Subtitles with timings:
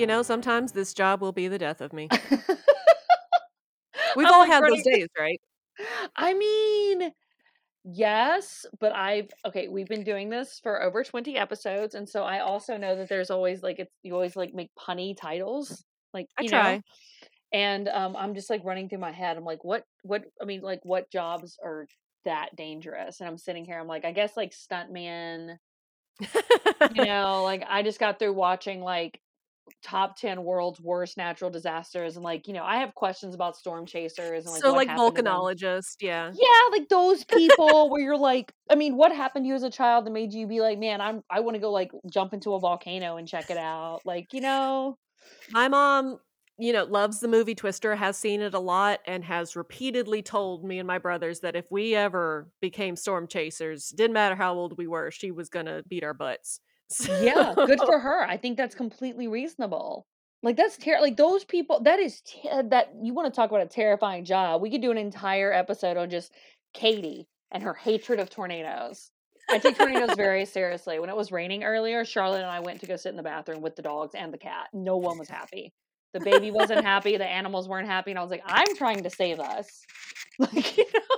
[0.00, 2.08] you know, sometimes this job will be the death of me.
[4.16, 5.40] We've I'm all like had those days, right?
[6.16, 7.12] I mean,
[7.84, 12.40] yes, but I've okay, we've been doing this for over 20 episodes, and so I
[12.40, 16.42] also know that there's always like it's you always like make punny titles, like I
[16.42, 16.58] you know.
[16.58, 16.82] try.
[17.52, 19.36] And um I'm just like running through my head.
[19.36, 21.86] I'm like, what what I mean, like what jobs are
[22.24, 23.20] that dangerous?
[23.20, 25.56] And I'm sitting here, I'm like, I guess like stuntman,
[26.94, 29.20] you know, like I just got through watching like
[29.82, 33.86] top 10 world's worst natural disasters and like, you know, I have questions about storm
[33.86, 35.46] chasers and like so what like happened to them.
[35.54, 36.32] volcanologist, yeah.
[36.32, 39.70] Yeah, like those people where you're like, I mean, what happened to you as a
[39.70, 42.54] child that made you be like, man, I'm I want to go like jump into
[42.54, 44.00] a volcano and check it out.
[44.04, 44.98] Like, you know,
[45.50, 46.18] My mom,
[46.58, 50.64] you know, loves the movie Twister, has seen it a lot, and has repeatedly told
[50.64, 54.76] me and my brothers that if we ever became storm chasers, didn't matter how old
[54.78, 56.60] we were, she was gonna beat our butts.
[57.20, 58.22] Yeah, good for her.
[58.22, 60.06] I think that's completely reasonable.
[60.42, 62.22] Like that's ter- like those people that is
[62.64, 64.62] that you want to talk about a terrifying job.
[64.62, 66.32] We could do an entire episode on just
[66.72, 69.10] Katie and her hatred of tornadoes.
[69.50, 70.98] I take tornadoes very seriously.
[70.98, 73.60] When it was raining earlier, Charlotte and I went to go sit in the bathroom
[73.62, 74.68] with the dogs and the cat.
[74.72, 75.72] No one was happy.
[76.14, 77.16] The baby wasn't happy.
[77.16, 79.82] The animals weren't happy, and I was like, "I'm trying to save us."
[80.38, 81.16] Like, you know,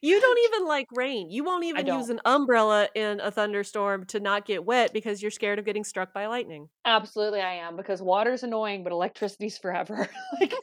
[0.00, 1.30] You don't even like rain.
[1.30, 5.30] You won't even use an umbrella in a thunderstorm to not get wet because you're
[5.30, 6.68] scared of getting struck by lightning.
[6.84, 10.08] absolutely, I am because water's annoying, but electricity's forever.
[10.40, 10.54] like,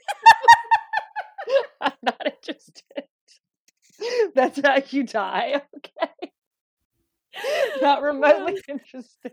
[1.82, 3.04] I'm not interested.
[4.36, 5.62] That's how you die.
[5.78, 6.32] Okay,
[7.82, 9.32] not remotely interested.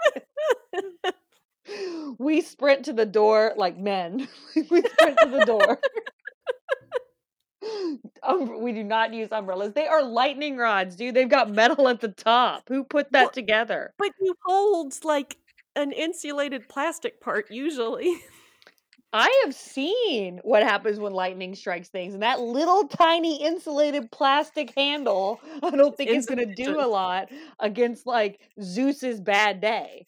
[2.19, 4.29] we sprint to the door like men.
[4.55, 5.81] we sprint to the door.
[8.23, 9.73] Um, we do not use umbrellas.
[9.73, 11.14] They are lightning rods, dude.
[11.14, 12.64] They've got metal at the top.
[12.69, 13.95] Who put that Well, together?
[13.98, 15.36] But you hold like
[15.74, 18.14] an insulated plastic part usually.
[19.14, 24.73] I have seen what happens when lightning strikes things, and that little tiny insulated plastic
[24.74, 27.29] handle, I don't think is going to do a lot
[27.61, 30.07] against like Zeus's bad day.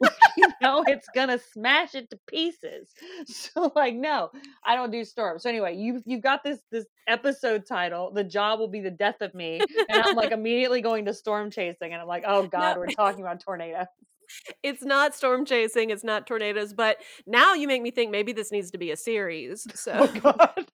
[0.36, 2.92] You know, it's gonna smash it to pieces.
[3.26, 4.30] So, like, no,
[4.64, 5.42] I don't do storms.
[5.44, 8.12] So anyway, you you've got this this episode title.
[8.12, 11.50] The job will be the death of me, and I'm like immediately going to storm
[11.50, 12.80] chasing, and I'm like, oh god, No.
[12.80, 13.86] we're talking about tornado.
[14.62, 18.52] it's not storm chasing, it's not tornadoes, but now you make me think maybe this
[18.52, 19.66] needs to be a series.
[19.70, 20.66] Oh so Oh god.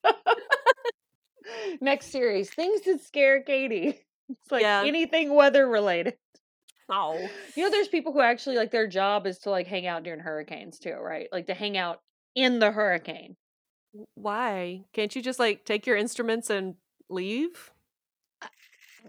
[1.80, 4.00] Next series, things that scare Katie.
[4.28, 4.82] It's like Yeah.
[4.84, 6.16] anything weather related.
[6.92, 7.28] Oh.
[7.56, 10.20] You know, there's people who actually like their job is to like hang out during
[10.20, 11.28] hurricanes too, right?
[11.32, 12.00] Like to hang out
[12.34, 13.36] in the hurricane.
[14.14, 14.84] Why?
[14.92, 16.74] Can't you just like take your instruments and
[17.08, 17.70] leave?
[18.40, 18.48] Uh,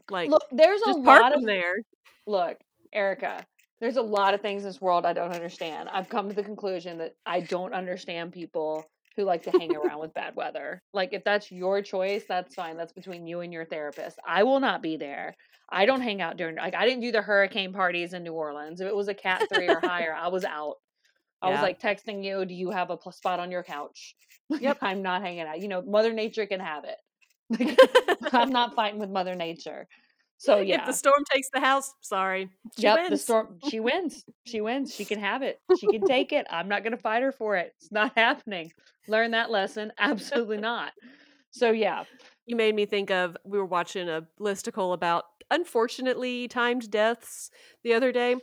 [0.09, 1.75] like Look, there's a lot of there.
[2.27, 2.57] look,
[2.91, 3.45] Erica.
[3.79, 5.89] There's a lot of things in this world I don't understand.
[5.89, 9.99] I've come to the conclusion that I don't understand people who like to hang around
[9.99, 10.81] with bad weather.
[10.93, 12.77] Like if that's your choice, that's fine.
[12.77, 14.19] That's between you and your therapist.
[14.25, 15.35] I will not be there.
[15.73, 18.79] I don't hang out during like I didn't do the hurricane parties in New Orleans.
[18.79, 20.75] If it was a cat 3 or higher, I was out.
[21.41, 24.15] I was like texting you, "Do you have a spot on your couch?"
[24.49, 24.77] Yep.
[24.81, 25.61] I'm not hanging out.
[25.61, 26.97] You know, Mother Nature can have it.
[28.21, 29.87] Like, I'm not fighting with Mother Nature.
[30.37, 30.81] So yeah.
[30.81, 32.49] If the storm takes the house, sorry.
[32.77, 33.59] She Yep, the storm.
[33.69, 34.25] She wins.
[34.45, 34.93] She wins.
[34.93, 35.59] She can have it.
[35.79, 36.45] She can take it.
[36.49, 37.73] I'm not going to fight her for it.
[37.77, 38.71] It's not happening.
[39.07, 39.91] Learn that lesson.
[39.97, 40.91] Absolutely not.
[41.51, 42.03] So yeah,
[42.45, 47.51] You made me think of we were watching a listicle about unfortunately timed deaths
[47.83, 48.35] the other day.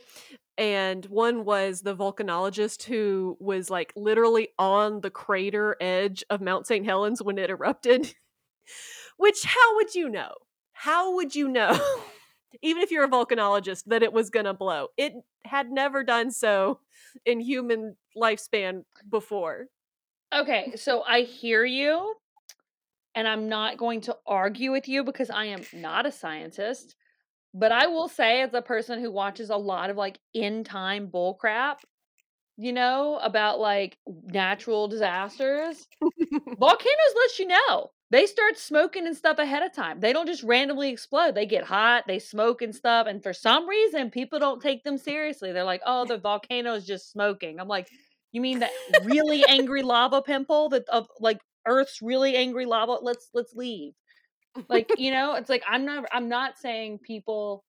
[0.57, 6.67] And one was the volcanologist who was like literally on the crater edge of Mount
[6.67, 6.85] St.
[6.85, 8.13] Helens when it erupted.
[9.17, 10.33] Which, how would you know?
[10.73, 11.79] How would you know,
[12.61, 14.87] even if you're a volcanologist, that it was going to blow?
[14.97, 15.13] It
[15.45, 16.79] had never done so
[17.25, 19.67] in human lifespan before.
[20.33, 22.15] Okay, so I hear you,
[23.15, 26.95] and I'm not going to argue with you because I am not a scientist.
[27.53, 31.07] But I will say, as a person who watches a lot of like in time
[31.07, 31.81] bull crap,
[32.57, 35.87] you know, about like natural disasters,
[36.59, 37.91] volcanoes let you know.
[38.11, 40.01] They start smoking and stuff ahead of time.
[40.01, 41.33] They don't just randomly explode.
[41.33, 43.07] They get hot, they smoke and stuff.
[43.07, 45.53] And for some reason, people don't take them seriously.
[45.53, 47.59] They're like, oh, the volcano's just smoking.
[47.59, 47.87] I'm like,
[48.33, 48.71] you mean that
[49.05, 52.97] really angry lava pimple that of like Earth's really angry lava?
[53.01, 53.93] Let's let's leave.
[54.69, 57.63] Like, you know, it's like I'm not I'm not saying people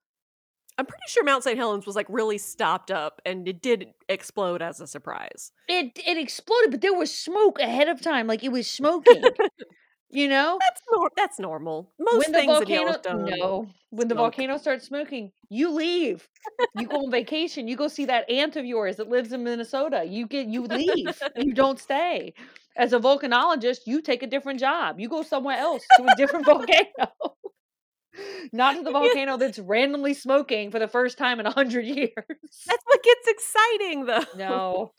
[0.78, 1.56] I'm pretty sure Mount St.
[1.56, 5.52] Helens was like really stopped up and it did explode as a surprise.
[5.68, 8.26] it it exploded, but there was smoke ahead of time.
[8.26, 9.22] Like it was smoking.
[10.14, 11.90] You know, That's nor- that's normal.
[11.98, 13.24] Most when the things in volcano Yellowstone.
[13.24, 16.28] no, when the volcano starts smoking, you leave.
[16.76, 17.66] you go on vacation.
[17.66, 20.04] You go see that aunt of yours that lives in Minnesota.
[20.06, 21.18] You get you leave.
[21.36, 22.34] you don't stay.
[22.76, 25.00] As a volcanologist, you take a different job.
[25.00, 27.08] You go somewhere else to a different volcano.
[28.52, 32.12] Not to the volcano that's randomly smoking for the first time in a hundred years.
[32.16, 34.24] That's what gets exciting, though.
[34.36, 34.92] No.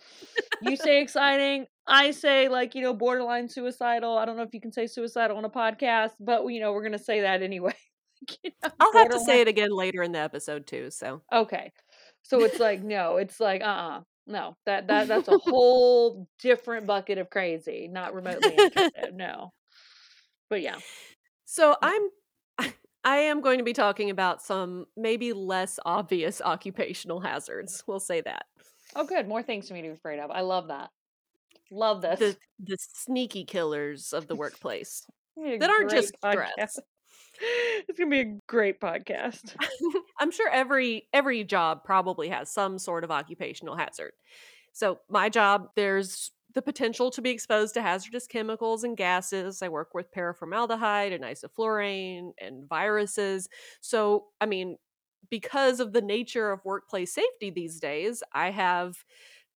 [0.63, 1.68] You say exciting.
[1.88, 4.18] I say like, you know, borderline suicidal.
[4.18, 6.81] I don't know if you can say suicidal on a podcast, but you know, we're
[6.81, 7.74] going to say that anyway.
[8.41, 10.91] You know, I'll have to say it again later in the episode too.
[10.91, 11.74] So Okay.
[12.21, 14.00] So it's like no, it's like uh-uh.
[14.27, 14.56] No.
[14.65, 19.12] That that that's a whole different bucket of crazy, not remotely interested.
[19.13, 19.51] No.
[20.50, 20.77] But yeah.
[21.44, 22.01] So I'm
[23.03, 27.83] I am going to be talking about some maybe less obvious occupational hazards.
[27.85, 28.45] We'll say that.
[28.95, 30.31] Oh good, more things for me to be afraid of.
[30.31, 30.91] I love that.
[31.71, 32.19] Love this.
[32.19, 35.06] The the sneaky killers of the workplace.
[35.36, 36.80] It's gonna be a that aren't just threats.
[37.89, 39.56] It's gonna be a great podcast.
[40.19, 44.12] I'm sure every every job probably has some sort of occupational hazard.
[44.71, 49.63] So my job, there's the potential to be exposed to hazardous chemicals and gases.
[49.63, 53.50] I work with paraformaldehyde and isoflurane and viruses.
[53.81, 54.77] So I mean,
[55.30, 58.95] because of the nature of workplace safety these days, I have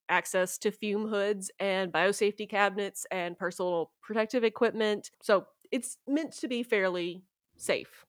[0.09, 5.11] access to fume hoods and biosafety cabinets and personal protective equipment.
[5.21, 7.23] So it's meant to be fairly
[7.57, 8.05] safe.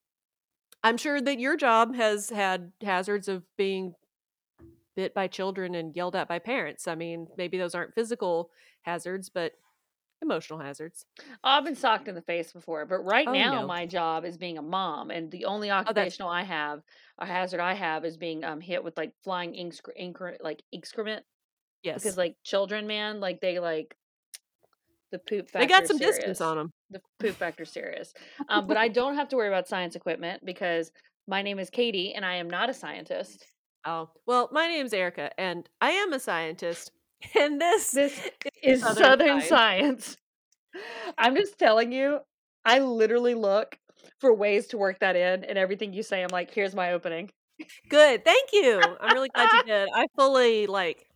[0.84, 3.94] I'm sure that your job has had hazards of being
[4.94, 6.86] bit by children and yelled at by parents.
[6.88, 8.50] I mean, maybe those aren't physical
[8.82, 9.52] hazards, but
[10.22, 11.04] emotional hazards.
[11.44, 13.66] I've been socked in the face before, but right Oh, now no.
[13.68, 16.82] my job is being a mom, and the only that's- occupational I have,
[17.18, 21.24] a hazard I have, is being um hit with like flying excre- incre- like excrement
[21.82, 22.02] Yes.
[22.02, 23.94] because like children, man, like they like
[25.12, 25.66] the poop factor.
[25.66, 26.16] they got some serious.
[26.16, 26.70] distance on them.
[26.90, 28.12] The poop factor is serious.
[28.48, 30.90] Um, but I don't have to worry about science equipment because
[31.26, 33.44] my name is Katie and I am not a scientist.
[33.86, 36.90] Oh, well, my name's Erica, and I am a scientist.
[37.36, 38.20] And this, This
[38.62, 39.48] is Southern Southern, science.
[39.48, 40.16] science.
[41.18, 42.20] I'm just telling you,
[42.64, 43.76] I literally look
[44.20, 47.30] for ways to work that in, and everything you say, I'm like, here's my opening.
[47.88, 48.24] good.
[48.24, 48.80] Thank you.
[49.00, 49.88] I'm really glad you did.
[49.92, 51.07] I fully like.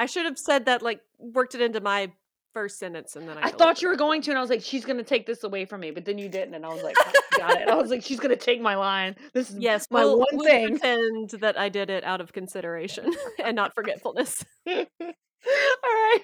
[0.00, 0.82] I should have said that.
[0.82, 2.12] Like, worked it into my
[2.52, 3.48] first sentence, and then I.
[3.48, 5.64] I thought you were going to, and I was like, she's gonna take this away
[5.64, 6.96] from me, but then you didn't, and I was like,
[7.36, 7.68] got it.
[7.68, 9.16] I was like, she's gonna take my line.
[9.32, 10.78] This is Yes, my we'll, one we'll thing.
[10.78, 13.12] pretend that I did it out of consideration
[13.44, 14.44] and not forgetfulness.
[14.68, 14.84] All
[15.82, 16.20] right.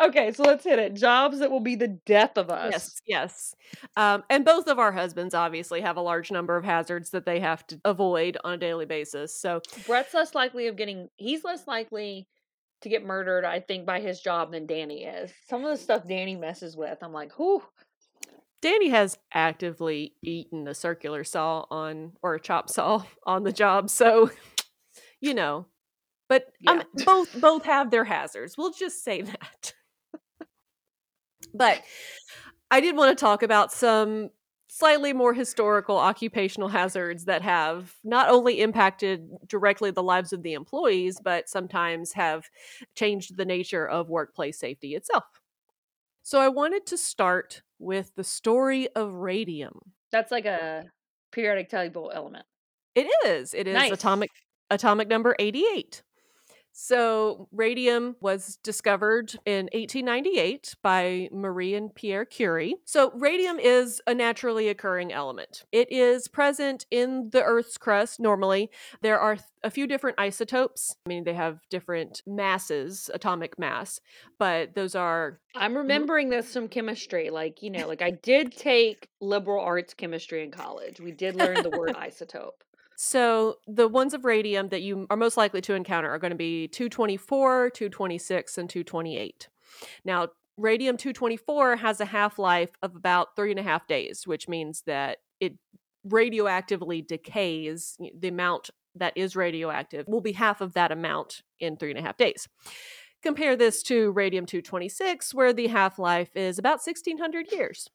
[0.00, 0.94] Okay, so let's hit it.
[0.94, 2.72] Jobs that will be the death of us.
[2.72, 3.54] Yes, yes.
[3.96, 7.40] Um, and both of our husbands obviously have a large number of hazards that they
[7.40, 9.38] have to avoid on a daily basis.
[9.38, 12.28] So, Brett's less likely of getting he's less likely
[12.82, 15.32] to get murdered, I think, by his job than Danny is.
[15.48, 17.62] Some of the stuff Danny messes with, I'm like, whew.
[18.60, 23.88] Danny has actively eaten a circular saw on or a chop saw on the job.
[23.90, 24.30] So,
[25.20, 25.66] you know,
[26.28, 27.04] but um, Yeah.
[27.04, 28.56] both both have their hazards.
[28.58, 29.72] We'll just say that.
[31.54, 31.82] but
[32.70, 34.30] I did want to talk about some
[34.78, 40.52] slightly more historical occupational hazards that have not only impacted directly the lives of the
[40.52, 42.48] employees, but sometimes have
[42.94, 45.24] changed the nature of workplace safety itself.
[46.22, 49.80] So I wanted to start with the story of radium.
[50.12, 50.84] That's like a
[51.32, 52.46] periodic table element.
[52.94, 53.54] It is.
[53.54, 53.90] It is Nice.
[53.90, 54.30] atomic
[54.70, 56.04] atomic number 88.
[56.80, 62.76] So radium was discovered in 1898 by Marie and Pierre Curie.
[62.84, 65.64] So radium is a naturally occurring element.
[65.72, 68.70] It is present in the Earth's crust normally.
[69.02, 70.94] There are a few different isotopes.
[71.04, 73.98] I mean, they have different masses, atomic mass,
[74.38, 77.30] but those are I'm remembering this from chemistry.
[77.30, 81.00] Like, you know, like I did take liberal arts chemistry in college.
[81.00, 82.62] We did learn the word isotope.
[83.00, 86.36] So the ones of radium that you are most likely to encounter are going to
[86.36, 89.48] be 224, 226, and 228.
[90.04, 94.48] Now, radium 224 has a half life of about three and a half days, which
[94.48, 95.54] means that it
[96.04, 97.96] radioactively decays.
[98.18, 102.02] The amount that is radioactive will be half of that amount in three and a
[102.02, 102.48] half days.
[103.22, 107.88] Compare this to radium 226, where the half life is about 1600 years.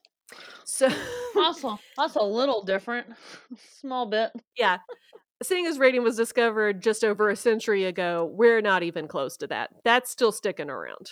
[0.65, 0.89] So,
[1.35, 3.07] Also, that's a little different.
[3.79, 4.31] Small bit.
[4.57, 4.77] yeah.
[5.41, 9.47] Seeing as radium was discovered just over a century ago, we're not even close to
[9.47, 9.71] that.
[9.83, 11.09] That's still sticking around.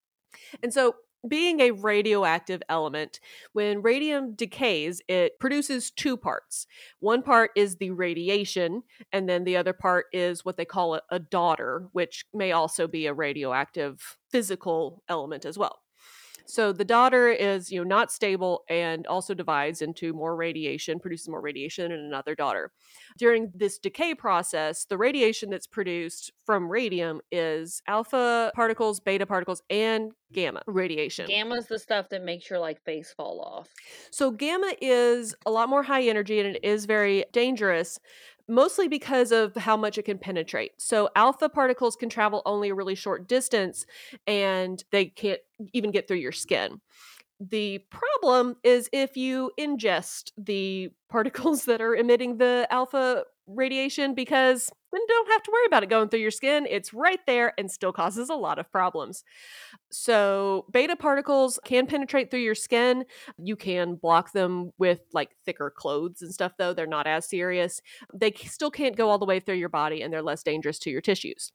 [0.62, 0.94] and so,
[1.28, 3.18] being a radioactive element,
[3.52, 6.66] when radium decays, it produces two parts.
[7.00, 8.82] One part is the radiation,
[9.12, 12.86] and then the other part is what they call a, a daughter, which may also
[12.86, 15.80] be a radioactive physical element as well.
[16.46, 21.28] So the daughter is, you know, not stable and also divides into more radiation, produces
[21.28, 22.72] more radiation and another daughter.
[23.18, 29.62] During this decay process, the radiation that's produced from radium is alpha particles, beta particles,
[29.70, 31.26] and gamma radiation.
[31.26, 33.68] Gamma is the stuff that makes your like face fall off.
[34.10, 37.98] So gamma is a lot more high energy and it is very dangerous
[38.48, 40.72] mostly because of how much it can penetrate.
[40.78, 43.86] So alpha particles can travel only a really short distance
[44.26, 45.40] and they can't
[45.72, 46.80] even get through your skin.
[47.38, 54.70] The problem is if you ingest the particles that are emitting the alpha radiation because
[54.92, 56.66] then don't have to worry about it going through your skin.
[56.68, 59.24] It's right there and still causes a lot of problems.
[59.90, 63.04] So, beta particles can penetrate through your skin.
[63.38, 66.72] You can block them with like thicker clothes and stuff, though.
[66.72, 67.80] They're not as serious.
[68.14, 70.90] They still can't go all the way through your body and they're less dangerous to
[70.90, 71.52] your tissues.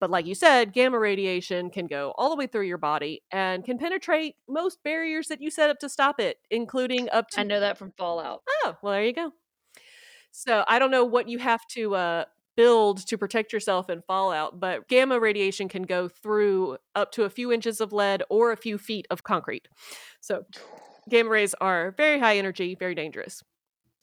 [0.00, 3.62] But like you said, gamma radiation can go all the way through your body and
[3.62, 7.40] can penetrate most barriers that you set up to stop it, including up to.
[7.40, 8.42] I know that from Fallout.
[8.64, 9.32] Oh, well, there you go.
[10.30, 12.24] So I don't know what you have to uh,
[12.56, 17.30] build to protect yourself in Fallout, but gamma radiation can go through up to a
[17.30, 19.68] few inches of lead or a few feet of concrete.
[20.20, 20.44] So
[21.08, 23.42] gamma rays are very high energy, very dangerous.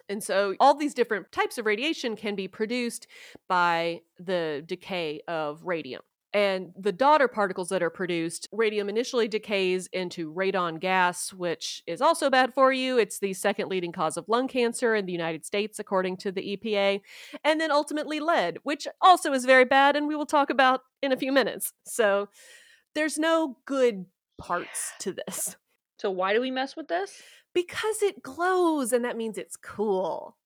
[0.10, 3.08] And so all these different types of radiation can be produced
[3.48, 6.02] by the decay of radium.
[6.38, 12.00] And the daughter particles that are produced, radium initially decays into radon gas, which is
[12.00, 13.00] also bad for you.
[13.00, 16.56] It's the second leading cause of lung cancer in the United States, according to the
[16.56, 17.02] EPA.
[17.44, 21.12] And then ultimately lead, which also is very bad, and we will talk about in
[21.12, 21.74] a few minutes.
[21.88, 22.30] So
[22.94, 24.06] there's no good
[24.38, 25.56] parts to this.
[26.00, 27.20] So why do we mess with this?
[27.56, 30.38] Because it glows, and that means it's cool.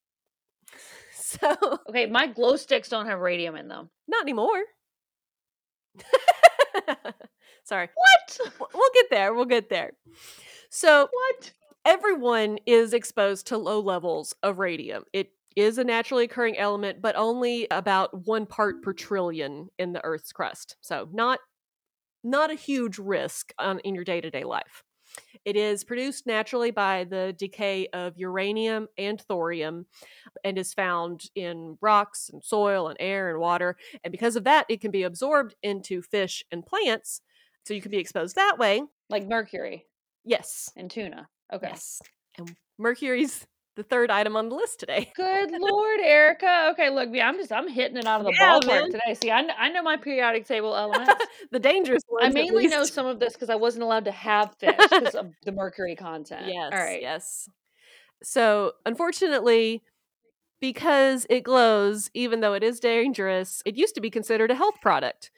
[1.13, 3.89] So Okay, my glow sticks don't have radium in them.
[4.07, 4.63] not anymore.
[7.63, 7.89] Sorry.
[7.93, 8.69] What?
[8.73, 9.33] We'll get there.
[9.33, 9.91] We'll get there.
[10.69, 11.53] So What?
[11.85, 15.03] everyone is exposed to low levels of radium.
[15.13, 20.03] It is a naturally occurring element, but only about one part per trillion in the
[20.03, 20.77] Earth's crust.
[20.81, 21.39] So not
[22.23, 24.83] not a huge risk on, in your day to day life.
[25.45, 29.85] It is produced naturally by the decay of uranium and thorium
[30.43, 33.75] and is found in rocks and soil and air and water.
[34.03, 37.21] And because of that, it can be absorbed into fish and plants.
[37.65, 38.83] So you can be exposed that way.
[39.09, 39.85] Like mercury
[40.23, 40.71] Yes.
[40.75, 41.27] and tuna.
[41.53, 41.67] Okay.
[41.69, 42.01] Yes.
[42.37, 45.11] And mercury's the third item on the list today.
[45.15, 46.69] Good lord, Erica.
[46.71, 49.13] Okay, look, I'm just I'm hitting it out of the Yeah, ballpark today.
[49.13, 51.25] See, I, I know my periodic table elements.
[51.51, 52.25] the dangerous ones.
[52.25, 55.31] I mainly know some of this because I wasn't allowed to have fish because of
[55.43, 56.47] the mercury content.
[56.47, 56.71] Yes.
[56.73, 57.01] All right.
[57.01, 57.49] Yes.
[58.23, 59.81] So, unfortunately,
[60.59, 64.79] because it glows, even though it is dangerous, it used to be considered a health
[64.81, 65.31] product.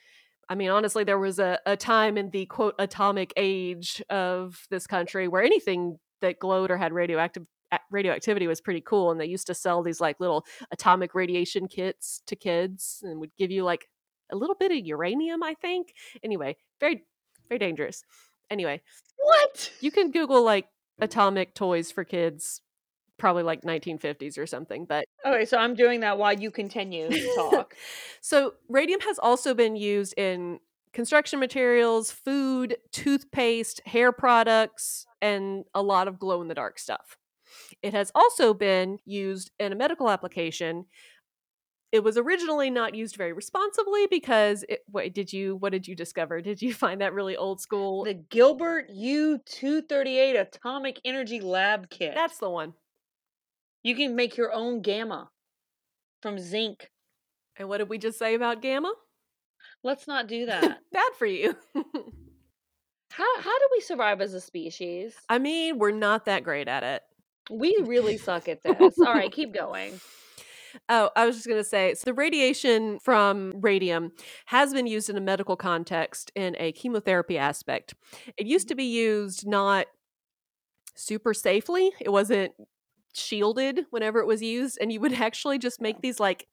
[0.50, 4.86] I mean, honestly, there was a, a time in the quote atomic age of this
[4.86, 7.46] country where anything that glowed or had radioactive
[7.92, 12.22] radioactivity was pretty cool and they used to sell these like little atomic radiation kits
[12.28, 13.90] to kids and would give you like
[14.32, 17.04] a little bit of uranium i think anyway very
[17.50, 18.04] very dangerous
[18.50, 18.82] anyway
[19.18, 19.72] What?
[19.82, 20.66] you can Google like
[21.00, 21.06] oh.
[21.06, 22.62] atomic toys for kids,
[23.18, 24.86] probably like 1950s or something.
[24.86, 27.76] But Okay, so I'm doing that while you continue to talk.
[28.22, 30.60] so radium has also been used in
[30.94, 37.18] construction materials, food, toothpaste, hair products, and a lot of glow in the dark stuff.
[37.82, 40.86] It has also been used in a medical application.
[41.92, 45.96] It was originally not used very responsibly because it, wait, did you what did you
[45.96, 46.42] discover?
[46.42, 48.04] Did you find that really old school?
[48.04, 52.14] the Gilbert U238 Atomic Energy Lab Kit.
[52.16, 52.74] That's the one.
[53.84, 55.30] you can make your own gamma
[56.22, 56.90] from zinc.
[57.58, 58.92] And what did we just say about gamma?
[59.84, 60.80] Let's not do that.
[60.92, 61.56] Bad for you.
[63.12, 65.16] how how do we survive as a species?
[65.30, 67.04] I mean, we're not that great at it.
[67.50, 68.98] We really suck at this.
[69.00, 70.00] All right, keep going.
[70.90, 74.12] Oh, I was just going to say so the radiation from radium
[74.48, 77.94] has been used in a medical context in a chemotherapy aspect.
[78.38, 79.86] It used to be used not
[80.96, 82.54] super safely, it wasn't
[83.14, 84.78] shielded whenever it was used.
[84.82, 86.48] And you would actually just make these like,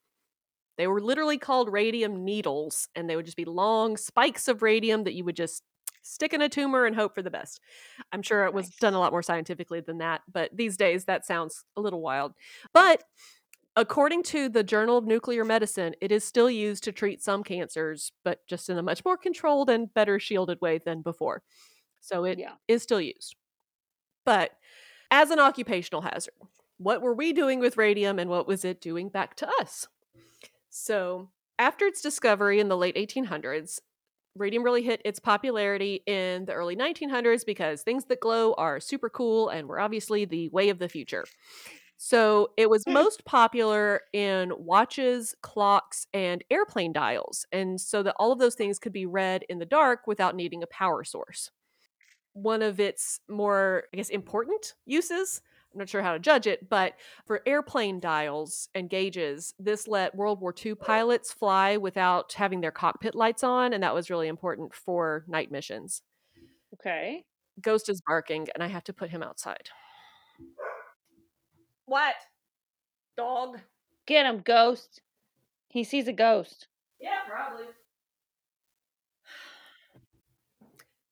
[0.76, 5.04] they were literally called radium needles, and they would just be long spikes of radium
[5.04, 5.62] that you would just
[6.02, 7.61] stick in a tumor and hope for the best.
[8.12, 8.80] I'm sure it was Nice.
[8.80, 12.35] done a lot more scientifically than that, but these days that sounds a little wild.
[12.73, 13.04] But
[13.76, 18.12] according to the Journal of Nuclear Medicine, it is still used to treat some cancers,
[18.25, 21.42] but just in a much more controlled and better shielded way than before.
[22.00, 22.57] So it is Yeah.
[22.83, 23.37] still used.
[24.25, 24.52] But
[25.11, 26.35] as an occupational hazard,
[26.78, 29.88] what were we doing with radium and what was it doing back to us?
[30.71, 33.80] So, after its discovery in the late 1800s,
[34.37, 39.10] radium really hit its popularity in the early 1900s because things that glow are super
[39.10, 41.25] cool and were obviously the way of the future.
[42.02, 42.94] So it was hmm.
[42.94, 47.44] most popular in watches, clocks, and airplane dials.
[47.52, 50.62] And so that all of those things could be read in the dark without needing
[50.62, 51.50] a power source.
[52.32, 56.68] One of its more, I guess, important uses, I'm not sure how to judge it,
[56.68, 56.94] but
[57.26, 62.72] for airplane dials and gauges, this let World War II pilots fly without having their
[62.72, 63.72] cockpit lights on.
[63.72, 66.02] And that was really important for night missions.
[66.74, 67.24] Okay.
[67.60, 69.68] Ghost is barking, and I have to put him outside.
[71.86, 72.14] What?
[73.16, 73.58] Dog?
[74.06, 75.02] Get him, ghost.
[75.68, 76.66] He sees a ghost.
[77.00, 77.66] Yeah, probably.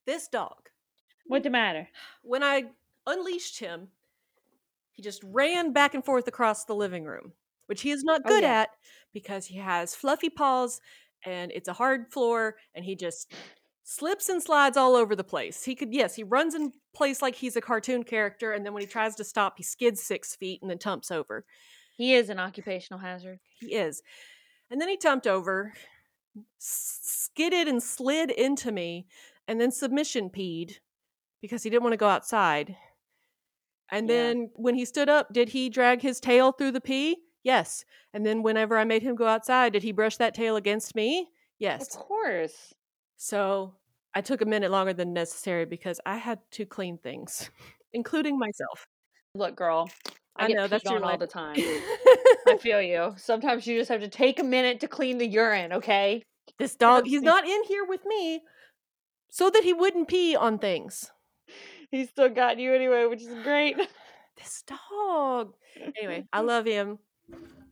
[0.06, 0.70] This dog,
[1.26, 1.88] What the matter?
[2.22, 2.64] when I
[3.06, 3.88] unleashed him,
[4.98, 7.32] he just ran back and forth across the living room,
[7.66, 8.62] which he is not Oh, good yeah.
[8.62, 8.70] at
[9.14, 10.80] because he has fluffy paws
[11.24, 13.32] and it's a hard floor and he just
[13.84, 15.62] slips and slides all over the place.
[15.62, 18.80] He could, yes, he runs in place like he's a cartoon character, and then when
[18.82, 21.44] he tries to stop, he skids six feet and then tumps over.
[21.96, 23.38] He is an occupational hazard.
[23.60, 24.02] He is.
[24.68, 25.74] And then he tumped over,
[26.58, 29.06] skidded and slid into me,
[29.46, 30.78] and then submission peed
[31.40, 32.76] because he didn't want to go outside.
[33.90, 34.14] And Yeah.
[34.14, 37.16] then when he stood up, did he drag his tail through the pee?
[37.42, 37.84] Yes.
[38.12, 41.30] And then whenever I made him go outside, did he brush that tail against me?
[41.58, 41.94] Yes.
[41.94, 42.74] Of course.
[43.16, 43.74] So
[44.14, 47.50] I took a minute longer than necessary because I had to clean things,
[47.92, 48.86] including myself.
[49.34, 49.90] Look, girl.
[50.36, 51.56] I, I get know, that's on all the time.
[52.46, 53.14] I feel you.
[53.16, 56.22] Sometimes you just have to take a minute to clean the urine, okay?
[56.58, 58.42] this dog, he's not in here with me
[59.30, 61.10] so that he wouldn't pee on things.
[61.90, 63.76] He's still got you anyway, which is great.
[64.36, 65.54] This dog.
[65.98, 67.00] Anyway, I love him.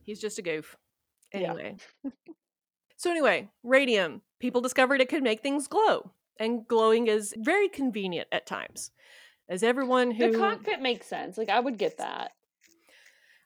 [0.03, 0.75] He's just a goof.
[1.33, 1.51] Yeah.
[1.51, 1.75] Anyway.
[2.95, 4.21] so anyway, radium.
[4.39, 6.11] People discovered it could make things glow.
[6.39, 8.91] And glowing is very convenient at times.
[9.49, 11.37] As everyone who The cockpit makes sense.
[11.37, 12.31] Like I would get that.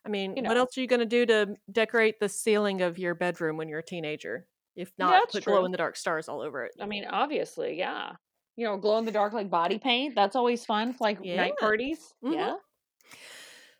[0.04, 0.48] I mean, you know.
[0.48, 3.68] what else are you going to do to decorate the ceiling of your bedroom when
[3.68, 4.46] you're a teenager?
[4.74, 6.72] If not, that's put glow in the dark stars all over it.
[6.80, 8.12] I mean, obviously, yeah.
[8.56, 10.14] You know, glow in the dark like body paint.
[10.14, 11.36] That's always fun for like Yeah.
[11.36, 12.14] night parties.
[12.22, 12.34] Mhm.
[12.34, 12.54] Yeah.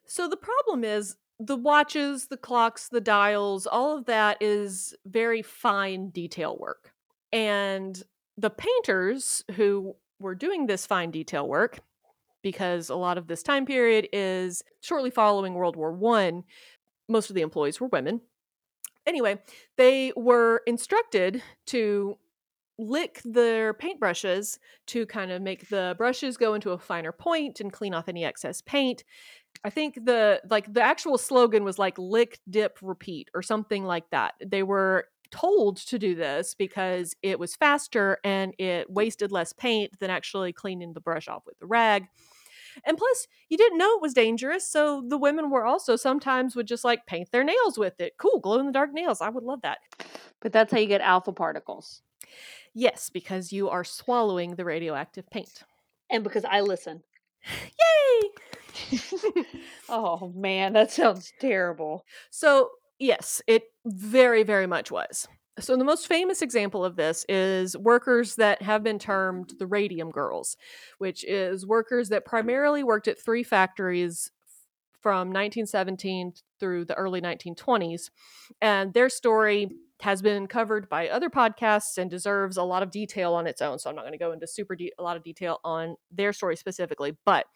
[0.07, 5.43] So the problem is the watches, the clocks, the dials, all of that is very
[5.43, 6.95] fine detail work.
[7.33, 8.03] And
[8.37, 11.81] the painters who were doing this fine detail work,
[12.43, 16.45] because a lot of this time period is shortly following World War One,
[17.09, 18.21] most of the employees were women.
[19.07, 19.43] Anyway,
[19.77, 22.19] they were instructed to
[22.79, 27.73] lick their paintbrushes to kind of make the brushes go into a finer point and
[27.73, 29.05] clean off any excess paint.
[29.65, 34.09] I think the like the actual slogan was like lick, dip, repeat or something like
[34.11, 34.35] that.
[34.45, 39.99] They were told to do this because it was faster and it wasted less paint
[39.99, 42.07] than actually cleaning the brush off with the rag.
[42.85, 46.67] And plus, you didn't know it was dangerous, so the women were also sometimes would
[46.67, 48.15] just like paint their nails with it.
[48.19, 49.21] Cool, glow in the dark nails.
[49.21, 49.79] I would love that.
[50.41, 52.03] But that's how you get alpha particles.
[52.75, 55.63] Yes, because you are swallowing the radioactive paint.
[56.11, 57.03] And because I listen.
[57.81, 58.31] Yay!
[59.89, 62.05] Oh man, that sounds terrible.
[62.31, 65.29] So, yes, it very, very much was.
[65.59, 70.11] So, the most famous example of this is workers that have been termed the radium
[70.11, 70.57] girls,
[70.99, 74.31] which is workers that primarily worked at three factories
[75.01, 78.11] from 1917 through the early 1920s.
[78.63, 79.69] And their story
[80.03, 83.79] has been covered by other podcasts and deserves a lot of detail on its own.
[83.79, 86.33] So, I'm not going to go into super de- a lot of detail on their
[86.33, 87.17] story specifically.
[87.25, 87.47] But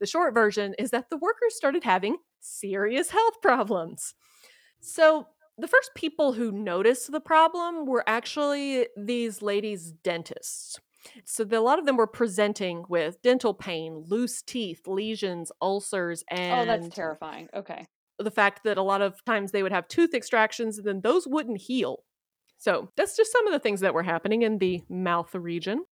[0.00, 4.14] the short version is that the workers started having serious health problems.
[4.80, 10.78] So, the first people who noticed the problem were actually these ladies' dentists.
[11.24, 16.24] So, the, a lot of them were presenting with dental pain, loose teeth, lesions, ulcers,
[16.28, 17.48] and oh, that's terrifying.
[17.54, 17.86] Okay.
[18.18, 21.26] The fact that a lot of times they would have tooth extractions and then those
[21.26, 22.04] wouldn't heal.
[22.58, 25.84] So, that's just some of the things that were happening in the mouth region.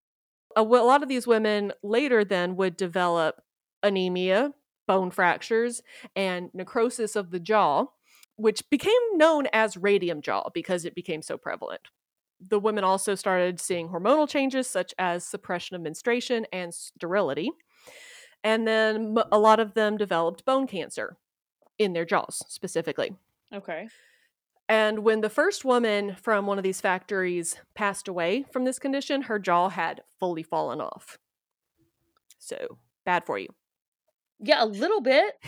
[0.56, 3.42] A, a lot of these women later then would develop
[3.82, 4.52] anemia,
[4.86, 5.82] bone fractures,
[6.16, 7.86] and necrosis of the jaw,
[8.36, 11.82] which became known as radium jaw because it became so prevalent.
[12.40, 17.50] The women also started seeing hormonal changes such as suppression of menstruation and sterility.
[18.42, 21.16] And then a lot of them developed bone cancer
[21.78, 23.14] in their jaws specifically.
[23.52, 23.88] Okay.
[24.68, 29.22] And when the first woman from one of these factories passed away from this condition,
[29.22, 31.18] her jaw had fully fallen off.
[32.38, 33.48] So bad for you.
[34.40, 35.34] Yeah, a little bit.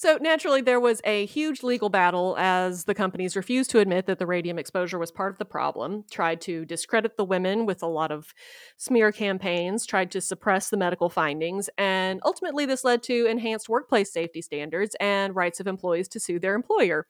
[0.00, 4.20] So naturally, there was a huge legal battle as the companies refused to admit that
[4.20, 7.88] the radium exposure was part of the problem, tried to discredit the women with a
[7.88, 8.32] lot of
[8.76, 14.12] smear campaigns, tried to suppress the medical findings, and ultimately, this led to enhanced workplace
[14.12, 17.08] safety standards and rights of employees to sue their employer.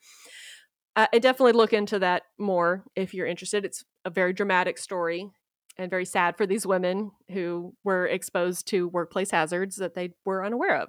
[0.97, 3.67] Uh, I definitely look into that more if you're interested.
[3.67, 5.29] It's a very dramatic story
[5.77, 10.43] and very sad for these women who were exposed to workplace hazards that they were
[10.43, 10.89] unaware of.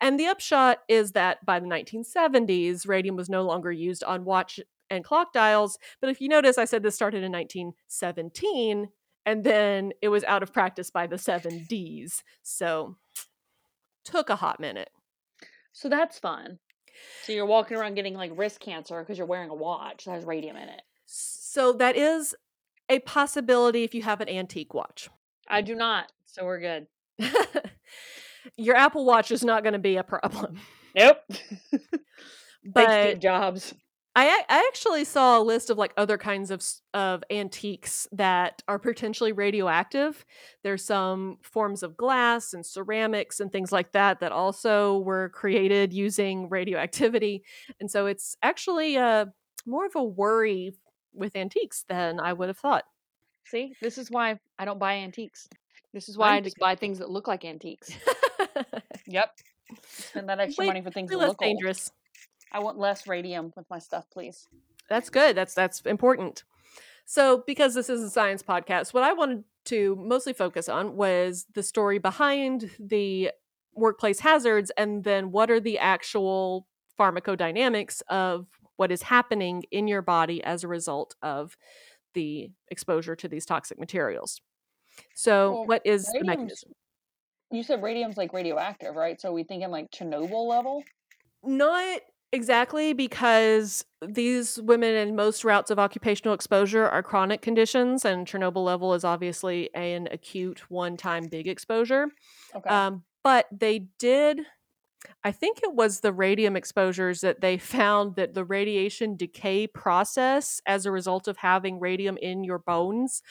[0.00, 4.60] And the upshot is that by the 1970s, radium was no longer used on watch
[4.90, 5.78] and clock dials.
[6.00, 8.88] But if you notice, I said this started in 1917,
[9.26, 12.22] and then it was out of practice by the 70s.
[12.42, 12.96] So
[14.04, 14.90] took a hot minute.
[15.72, 16.58] So that's fun.
[17.24, 20.24] So you're walking around getting like wrist cancer because you're wearing a watch that has
[20.24, 20.82] radium in it.
[21.06, 22.34] So that is
[22.88, 25.08] a possibility if you have an antique watch.
[25.46, 26.10] I do not.
[26.26, 26.86] So we're good.
[28.56, 30.58] Your Apple Watch is not going to be a problem.
[30.96, 31.18] Nope.
[32.64, 33.74] but Steve Jobs.
[34.16, 38.78] I I actually saw a list of like other kinds of of antiques that are
[38.78, 40.24] potentially radioactive.
[40.64, 45.92] There's some forms of glass and ceramics and things like that that also were created
[45.92, 47.44] using radioactivity,
[47.78, 49.26] and so it's actually uh,
[49.66, 50.72] more of a worry
[51.12, 52.84] with antiques than I would have thought.
[53.44, 55.48] See, this is why I don't buy antiques.
[55.94, 57.90] This is why I just buy things that look like antiques.
[59.06, 59.38] Yep.
[59.86, 61.38] Spend that extra Way- money for things that look old.
[61.38, 61.90] dangerous.
[62.52, 64.48] I want less radium with my stuff, please.
[64.88, 65.36] That's good.
[65.36, 66.44] That's that's important.
[67.04, 71.46] So, because this is a science podcast, what I wanted to mostly focus on was
[71.54, 73.30] the story behind the
[73.74, 76.66] workplace hazards and then what are the actual
[76.98, 81.56] pharmacodynamics of what is happening in your body as a result of
[82.14, 84.40] the exposure to these toxic materials.
[85.14, 86.72] So, Well, what is the mechanism?
[87.50, 89.20] You said radium's like radioactive, right?
[89.20, 90.82] So we thinking like Chernobyl level?
[91.42, 92.00] Not
[92.32, 98.64] exactly because these women in most routes of occupational exposure are chronic conditions, and Chernobyl
[98.64, 102.08] level is obviously an acute one time big exposure.
[102.54, 102.68] Okay.
[102.68, 104.40] Um, but they did,
[105.24, 110.60] I think it was the radium exposures that they found that the radiation decay process
[110.66, 113.22] as a result of having radium in your bones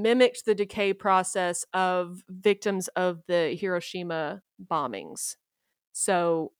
[0.00, 5.36] mimicked the decay process of victims of the Hiroshima bombings.
[5.92, 6.52] So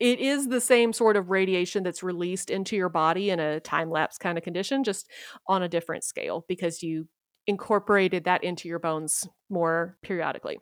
[0.00, 3.90] it is the same sort of radiation that's released into your body in a time
[3.90, 5.08] lapse kind of condition, just
[5.46, 7.08] on a different scale because you
[7.46, 10.58] incorporated that into your bones more periodically.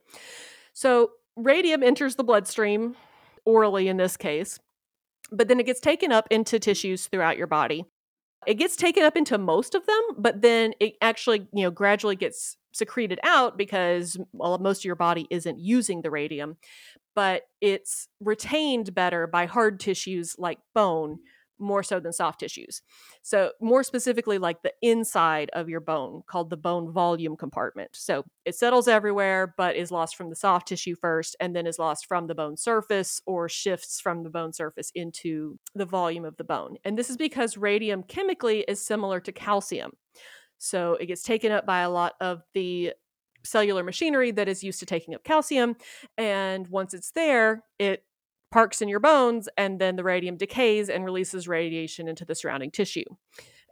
[0.72, 2.96] So radium enters the bloodstream
[3.44, 4.58] orally in this case,
[5.30, 7.84] but then it gets taken up into tissues throughout your body.
[8.46, 12.16] It gets taken up into most of them, but then it actually, you know, gradually
[12.16, 16.56] gets secreted out because well, most of your body isn't using the radium,
[17.14, 21.18] but it's retained better by hard tissues like bone
[21.58, 22.82] more so than soft tissues.
[23.22, 27.90] So, more specifically, like the inside of your bone, called the bone volume compartment.
[27.94, 31.78] So, it settles everywhere, but is lost from the soft tissue first, and then is
[31.78, 36.36] lost from the bone surface or shifts from the bone surface into the volume of
[36.36, 36.76] the bone.
[36.84, 39.92] And this is because radium chemically is similar to calcium.
[40.58, 42.92] So, it gets taken up by a lot of the
[43.46, 45.76] cellular machinery that is used to taking up calcium.
[46.18, 48.02] And once it's there, it
[48.56, 52.70] parks in your bones, and then the radium decays and releases radiation into the surrounding
[52.70, 53.04] tissue.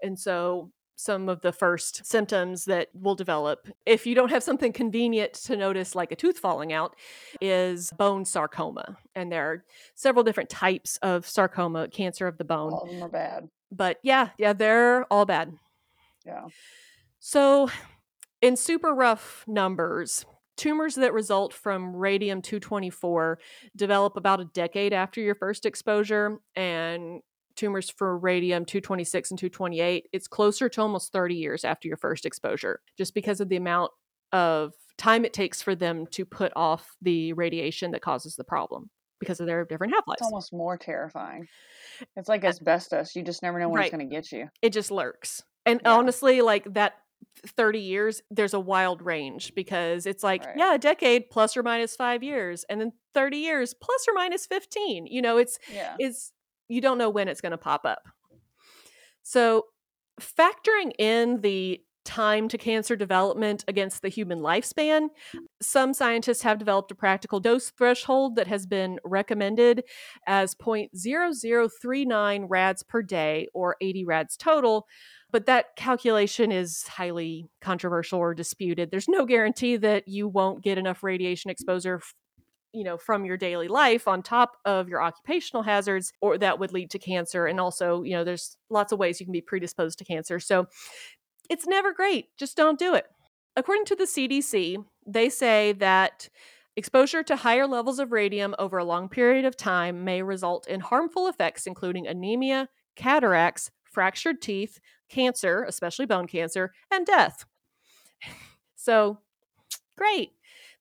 [0.02, 4.74] And so, some of the first symptoms that will develop, if you don't have something
[4.74, 6.96] convenient to notice, like a tooth falling out,
[7.40, 8.98] is bone sarcoma.
[9.14, 12.74] And there are several different types of sarcoma, cancer of the bone.
[12.74, 13.48] All of them are bad.
[13.72, 15.54] But yeah, yeah, they're all bad.
[16.26, 16.44] Yeah.
[17.20, 17.70] So,
[18.42, 23.38] in super rough numbers, tumors that result from radium 224
[23.76, 27.20] develop about a decade after your first exposure, and
[27.56, 32.26] tumors for radium 226 and 228, it's closer to almost 30 years after your first
[32.26, 33.90] exposure, just because of the amount
[34.32, 38.90] of time it takes for them to put off the radiation that causes the problem
[39.20, 40.20] because of their different half lives.
[40.20, 41.46] It's almost more terrifying.
[42.16, 43.14] It's like asbestos.
[43.14, 43.86] You just never know when Right.
[43.86, 44.48] it's going to get you.
[44.60, 45.42] it just lurks.
[45.66, 45.92] And Yeah.
[45.94, 46.94] honestly, like that
[47.46, 50.56] 30 years, there's a wild range because it's like, Right.
[50.56, 54.46] yeah, a decade plus or minus five years, and then 30 years plus or minus
[54.46, 55.06] 15.
[55.06, 55.96] You know, it's Yeah.
[55.98, 56.32] it's
[56.68, 58.02] you don't know when it's going to pop up.
[59.22, 59.64] So,
[60.20, 65.08] factoring in the time to cancer development against the human lifespan,
[65.62, 69.82] some scientists have developed a practical dose threshold that has been recommended
[70.26, 74.86] as 0.0039 rads per day or 80 rads total.
[75.34, 78.92] But that calculation is highly controversial or disputed.
[78.92, 81.52] There's no guarantee that you won't get enough radiation mm.
[81.52, 82.00] exposure
[82.72, 86.72] you know from your daily life on top of your occupational hazards or that would
[86.72, 89.98] lead to cancer and also you know there's lots of ways you can be predisposed
[89.98, 90.66] to cancer so
[91.50, 93.06] it's never great just don't do it
[93.56, 96.28] according to the CDC they say that
[96.76, 100.80] exposure to higher levels of radium over a long period of time may result in
[100.80, 107.44] harmful effects including anemia cataracts fractured teeth cancer especially bone cancer and death
[108.74, 109.18] so
[109.96, 110.32] great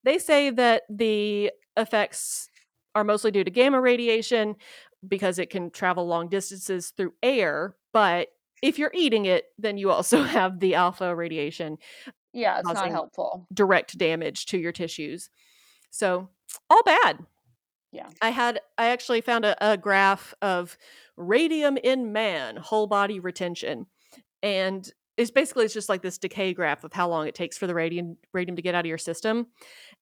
[0.02, 2.48] they say that the effects
[2.94, 4.56] are mostly due to gamma radiation
[5.06, 7.76] because it can travel long distances through air.
[7.92, 8.28] But
[8.62, 11.78] if you're eating it, then you also have the alpha radiation.
[12.32, 13.46] Yeah, it's not helpful.
[13.52, 15.30] Direct damage to your tissues.
[15.90, 16.28] So,
[16.68, 17.18] all bad.
[17.94, 18.08] Yeah.
[18.20, 20.76] I had, I actually found a, a graph of
[21.16, 23.86] radium in man, whole body retention.
[24.42, 27.66] And it's basically it's just like this decay graph of how long it takes for
[27.66, 29.46] the radium radium to get out of your system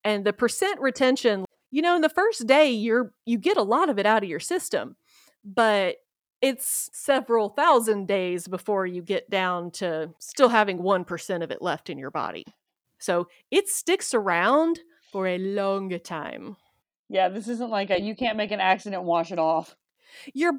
[0.03, 3.89] and the percent retention you know in the first day you're you get a lot
[3.89, 4.95] of it out of your system
[5.43, 5.97] but
[6.41, 11.89] it's several thousand days before you get down to still having 1% of it left
[11.89, 12.43] in your body
[12.99, 14.79] so it sticks around
[15.11, 16.57] for a long time
[17.13, 19.75] yeah this isn't like a you can't make an accident and wash it off
[20.33, 20.53] your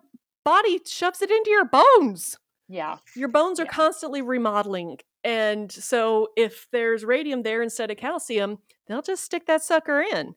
[0.45, 2.39] body shoves it into your bones
[2.69, 3.71] yeah your bones are yeah.
[3.71, 9.63] constantly remodeling and so if there's radium there instead of calcium they'll just stick that
[9.63, 10.35] sucker in.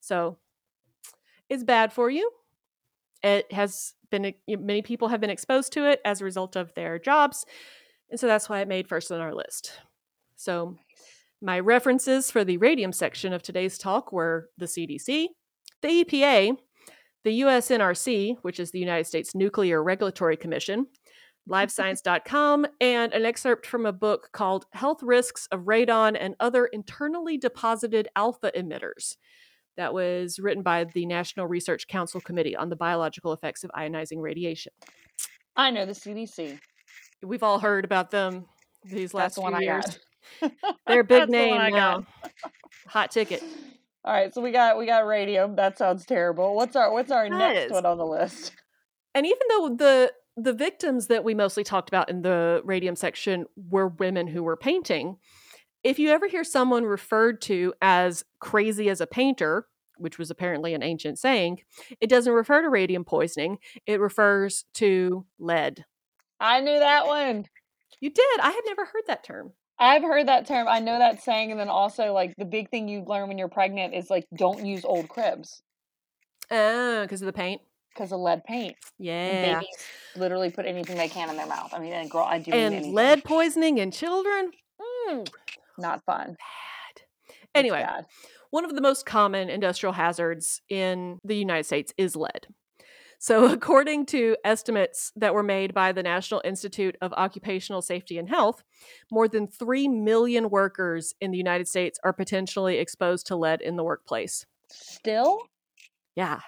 [0.00, 0.38] So
[1.48, 2.30] it's bad for you.
[3.22, 6.98] It has been, many people have been exposed to it as a result of their
[6.98, 7.44] jobs.
[8.10, 9.72] And so that's why it made first on our list.
[10.36, 10.76] So
[11.40, 15.28] my references for the radium section of today's talk were the CDC,
[15.82, 16.56] the EPA,
[17.24, 20.86] the USNRC, which is the United States Nuclear Regulatory Commission,
[21.48, 27.36] livescience.com, and an excerpt from a book called Health Risks of Radon and Other Internally
[27.36, 29.16] Deposited Alpha Emitters.
[29.76, 34.20] That was written by the National Research Council Committee on the Biological Effects of Ionizing
[34.20, 34.72] Radiation.
[35.56, 36.58] I know the CDC.
[37.22, 38.46] We've all heard about them
[38.84, 39.98] these last That's few years.
[40.40, 40.52] got.
[40.86, 42.06] They're a big name now.
[42.88, 43.42] Hot ticket.
[44.04, 45.56] All right, so we got we got radium.
[45.56, 46.56] That sounds terrible.
[46.56, 47.70] What's our what's our It next does.
[47.72, 48.52] one on the list?
[49.14, 53.46] And even though the the victims that we mostly talked about in the radium section
[53.56, 55.18] were women who were painting,
[55.84, 59.66] if you ever hear someone referred to as crazy as a painter,
[59.98, 61.60] which was apparently an ancient saying,
[62.00, 63.58] it doesn't refer to radium poisoning.
[63.86, 65.84] It refers to lead.
[66.40, 67.46] I knew that one.
[68.00, 68.40] You did.
[68.40, 69.52] I had never heard that term.
[69.82, 70.68] I've heard that term.
[70.68, 73.48] I know that saying, and then also like the big thing you learn when you're
[73.48, 75.60] pregnant is like don't use old cribs
[76.50, 77.60] Oh, because of the paint.
[77.94, 78.76] because of lead paint.
[78.98, 79.54] And Yeah.
[79.60, 79.76] Babies
[80.16, 81.72] literally put anything they can in their mouth.
[81.74, 84.52] I mean, and girl, I do And lead poisoning in children?
[85.08, 85.28] Mm,
[85.78, 86.28] not fun.
[86.38, 87.02] bad.
[87.54, 88.06] Anyway, bad.
[88.50, 92.46] One of the most common industrial hazards in the United States is lead.
[93.22, 98.28] So, according to estimates that were made by the National Institute of Occupational Safety and
[98.28, 98.64] Health,
[99.12, 103.76] more than 3 million workers in the United States are potentially exposed to lead in
[103.76, 104.44] the workplace.
[104.68, 105.38] still,
[106.16, 106.40] Yeah.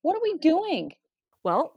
[0.00, 0.94] what are we doing?
[1.42, 1.76] Well,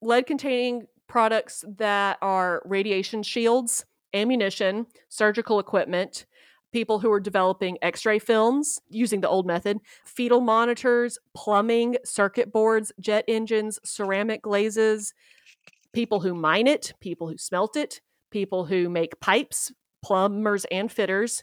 [0.00, 6.26] lead containing products that are radiation shields, ammunition, surgical equipment,
[6.72, 12.52] people who are developing x ray films using the old method, fetal monitors, plumbing, circuit
[12.52, 15.14] boards, jet engines, ceramic glazes,
[15.92, 18.00] people who mine it, people who smelt it,
[18.30, 21.42] people who make pipes, plumbers and fitters.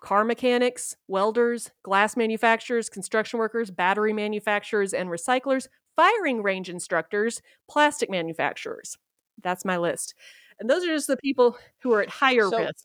[0.00, 8.08] Car mechanics, welders, glass manufacturers, construction workers, battery manufacturers and recyclers, firing range instructors, plastic
[8.08, 8.96] manufacturers.
[9.42, 10.14] That's my list.
[10.60, 12.84] And those are just the people who are at higher So- risk.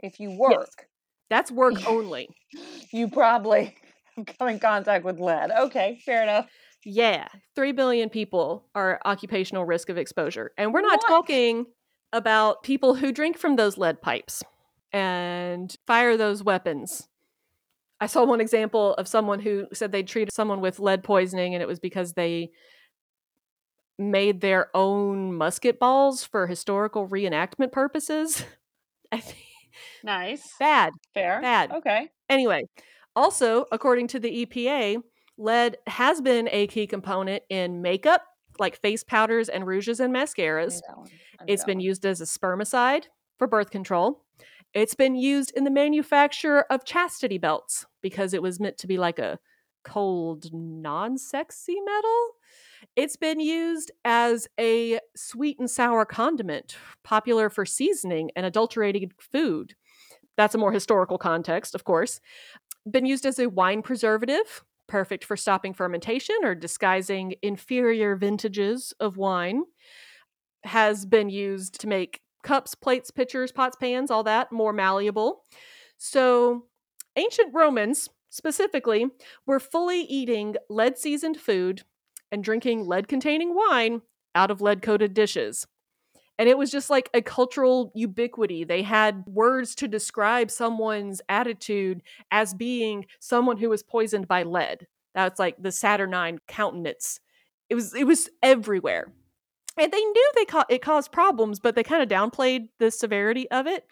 [0.00, 0.88] If you work,
[1.30, 2.28] That's work only.
[2.92, 3.74] you probably
[4.38, 5.50] come in contact with lead.
[5.50, 6.48] Okay, fair enough.
[6.84, 10.52] Yeah, 3 billion people are occupational risk of exposure.
[10.58, 11.08] And we're not What?
[11.08, 11.66] talking
[12.12, 14.42] about people who drink from those lead pipes
[14.92, 17.08] and fire those weapons.
[18.00, 21.62] I saw one example of someone who said they'd treated someone with lead poisoning and
[21.62, 22.50] it was because they
[23.98, 28.44] made their own musket balls for historical reenactment purposes.
[29.12, 29.38] I think
[30.02, 30.54] Nice.
[30.58, 30.92] bad.
[31.14, 31.40] Fair.
[31.40, 31.70] Bad.
[31.72, 32.08] Okay.
[32.28, 32.64] Anyway,
[33.16, 35.02] also, according to the EPA,
[35.38, 38.22] lead has been a key component in makeup,
[38.58, 40.80] like face powders and rouges and mascaras.
[40.86, 41.08] that one.
[41.40, 41.84] I knew It's been one.
[41.84, 43.04] used as a spermicide
[43.38, 44.24] for birth control.
[44.72, 48.98] It's been used in the manufacture of chastity belts because it was meant to be
[48.98, 49.38] like a
[49.84, 52.28] cold, non sexy metal.
[52.96, 59.74] It's been used as a sweet and sour condiment, popular for seasoning and adulterated food.
[60.36, 62.20] That's a more historical context, of course.
[62.90, 69.16] Been used as a wine preservative, perfect for stopping fermentation or disguising inferior vintages of
[69.16, 69.64] wine.
[70.64, 75.42] Has been used to make cups, plates, pitchers, pots, pans, all that more malleable.
[75.98, 76.64] So,
[77.16, 79.06] ancient Romans specifically
[79.46, 81.84] were fully eating lead seasoned food
[82.34, 84.02] and drinking lead containing wine
[84.34, 85.66] out of lead coated dishes.
[86.36, 88.64] And it was just like a cultural ubiquity.
[88.64, 94.88] They had words to describe someone's attitude as being someone who was poisoned by lead.
[95.14, 97.20] That's like the Saturnine countenance.
[97.70, 99.12] It was it was everywhere.
[99.78, 103.48] And they knew they ca- it caused problems, but they kind of downplayed the severity
[103.52, 103.86] of it.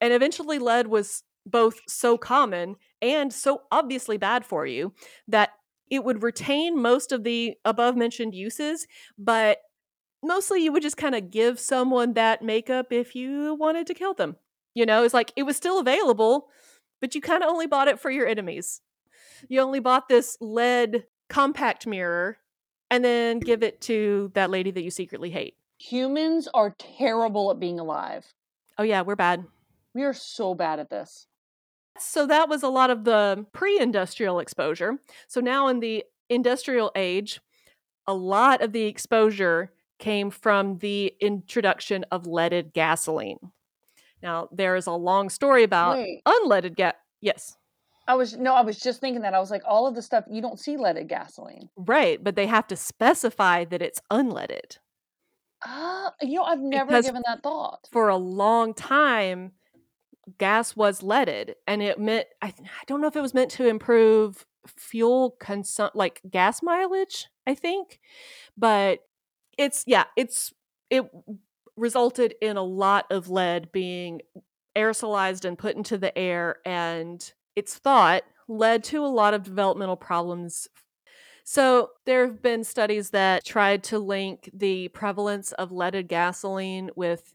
[0.00, 4.92] And eventually lead was both so common and so obviously bad for you
[5.28, 5.50] that
[5.90, 8.86] it would retain most of the above mentioned uses,
[9.18, 9.58] but
[10.22, 14.14] mostly you would just kind of give someone that makeup if you wanted to kill
[14.14, 14.36] them.
[14.74, 16.48] You know, it's like it was still available,
[17.00, 18.80] but you kind of only bought it for your enemies.
[19.48, 22.38] You only bought this lead compact mirror
[22.90, 25.54] and then give it to that lady that you secretly hate.
[25.78, 28.26] Humans are terrible at being alive.
[28.78, 29.44] Oh, yeah, we're bad.
[29.94, 31.26] We are so bad at this.
[31.98, 34.98] So that was a lot of the pre industrial exposure.
[35.28, 37.40] So now in the industrial age,
[38.06, 43.38] a lot of the exposure came from the introduction of leaded gasoline.
[44.22, 46.22] Now, there is a long story about Wait.
[46.26, 46.94] unleaded gas.
[47.20, 47.56] Yes,
[48.06, 49.34] I was no, I was just thinking that.
[49.34, 51.68] I was like, all of the stuff you don't see leaded gasoline.
[51.76, 52.22] right.
[52.22, 54.78] But they have to specify that it's unleaded.
[55.64, 57.88] Ah, you know, I've never Because- given that thought.
[57.90, 59.52] For a long time,
[60.38, 63.68] gas was leaded, and it meant, I, I don't know if it was meant to
[63.68, 68.00] improve fuel consum like gas mileage, I think.
[68.56, 69.00] But
[69.58, 70.52] it's, yeah, it's,
[70.90, 71.04] it
[71.76, 74.20] resulted in a lot of lead being
[74.76, 79.96] aerosolized and put into the air and it's thought led to a lot of developmental
[79.96, 80.68] problems
[81.44, 87.34] so there have been studies that tried to link the prevalence of leaded gasoline with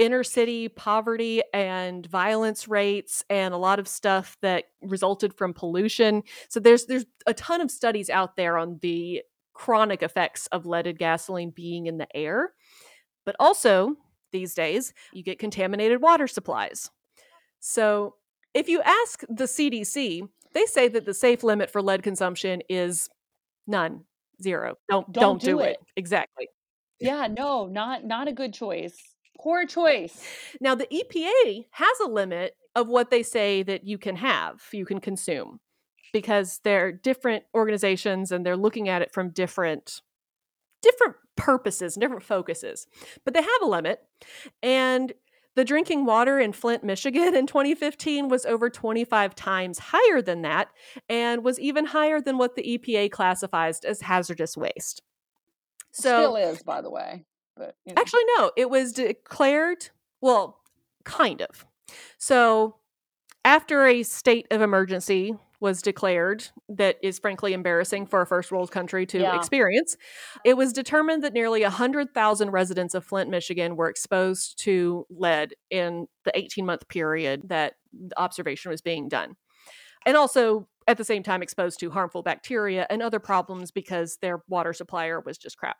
[0.00, 6.22] inner city poverty and violence rates and a lot of stuff that resulted from pollution
[6.48, 9.20] so there's there's a ton of studies out there on the
[9.52, 12.54] chronic effects of leaded gasoline being in the air
[13.26, 13.94] but also
[14.32, 16.90] these days you get contaminated water supplies
[17.60, 18.14] so
[18.54, 23.06] if you ask the cdc they say that the safe limit for lead consumption is
[23.66, 24.02] none
[24.42, 25.72] zero don't don't, Don't do, do it.
[25.72, 25.78] it.
[25.96, 26.48] exactly
[27.00, 28.96] Yeah, no, not not a good choice.
[29.40, 30.22] Poor choice.
[30.60, 34.84] now the epa has a limit of what they say that you can have you
[34.84, 35.60] can consume
[36.12, 40.02] because they're different organizations and they're looking at it from different
[40.82, 42.86] different purposes different focuses
[43.24, 44.00] but they have a limit
[44.62, 45.14] and
[45.56, 50.68] the drinking water in Flint, Michigan in 2015 was over 25 times higher than that
[51.08, 55.02] and was even higher than what the EPA classifies as hazardous waste.
[55.92, 57.24] So Still is, by the way.
[57.60, 58.00] But you know.
[58.00, 58.50] Actually, no.
[58.56, 59.90] It was declared,
[60.22, 60.60] well,
[61.04, 61.66] kind of.
[62.16, 62.76] So,
[63.44, 68.70] after a state of emergency was declared, that is frankly embarrassing for a first world
[68.70, 69.36] country to Yeah.
[69.36, 69.94] experience,
[70.42, 76.06] it was determined that nearly 100,000 residents of Flint, Michigan were exposed to lead in
[76.24, 79.36] the 18 month period that the observation was being done.
[80.06, 84.42] And also, at the same time, exposed to harmful bacteria and other problems because their
[84.48, 85.76] water supplier was just crap.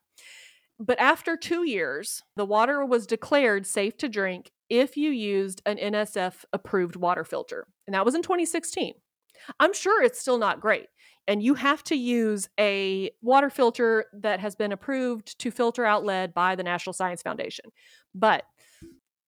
[0.81, 5.77] But after two years, the water was declared safe to drink if you used an
[5.77, 7.67] NSF approved water filter.
[7.87, 8.95] And that was in 2016.
[9.59, 10.87] I'm sure it's still not great.
[11.29, 16.05] And you have to use a water filter that has been approved to filter out
[16.05, 17.67] lead by the National Science Foundation.
[18.15, 18.45] But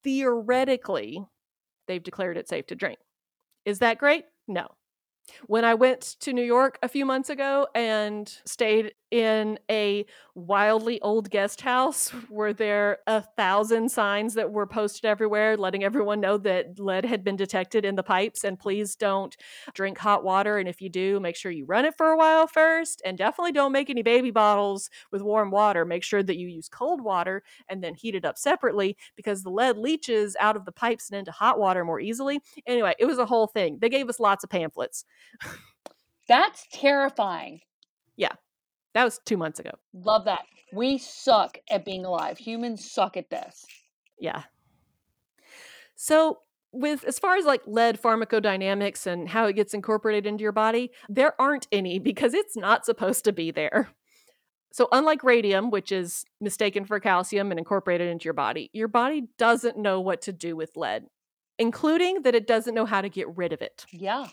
[0.03, 1.23] theoretically,
[1.87, 2.99] they've declared it safe to drink.
[3.67, 4.25] Is that great?
[4.49, 4.69] No.
[5.47, 11.01] When I went to New York a few months ago and stayed in a wildly
[11.03, 16.39] old guest house, were there a thousand signs that were posted everywhere letting everyone know
[16.39, 19.37] that lead had been detected in the pipes and please don't
[19.75, 20.59] drink hot water.
[20.59, 23.03] And if you do, make sure you run it for a while first.
[23.05, 25.85] And definitely don't make any baby bottles with warm water.
[25.85, 29.51] Make sure that you use cold water and then heat it up separately because the
[29.51, 32.41] lead leaches out of the pipes and into hot water more easily.
[32.67, 33.79] Anyway, it was a whole thing.
[33.81, 35.05] They gave us lots of pamphlets.
[36.29, 37.61] That's terrifying.
[38.17, 38.33] Yeah.
[38.95, 39.73] That was two months ago.
[39.93, 40.43] Love that.
[40.73, 42.39] We suck at being alive.
[42.39, 43.67] Humans suck at this.
[44.19, 44.45] Yeah.
[45.95, 46.39] So,
[46.73, 50.91] with as far as like lead pharmacodynamics and how it gets incorporated into your body,
[51.09, 53.91] there aren't any because it's not supposed to be there.
[54.73, 59.29] So, unlike radium, which is mistaken for calcium and incorporated into your body, your body
[59.37, 61.05] doesn't know what to do with lead,
[61.59, 63.85] including that it doesn't know how to get rid of it.
[63.93, 64.29] Yeah.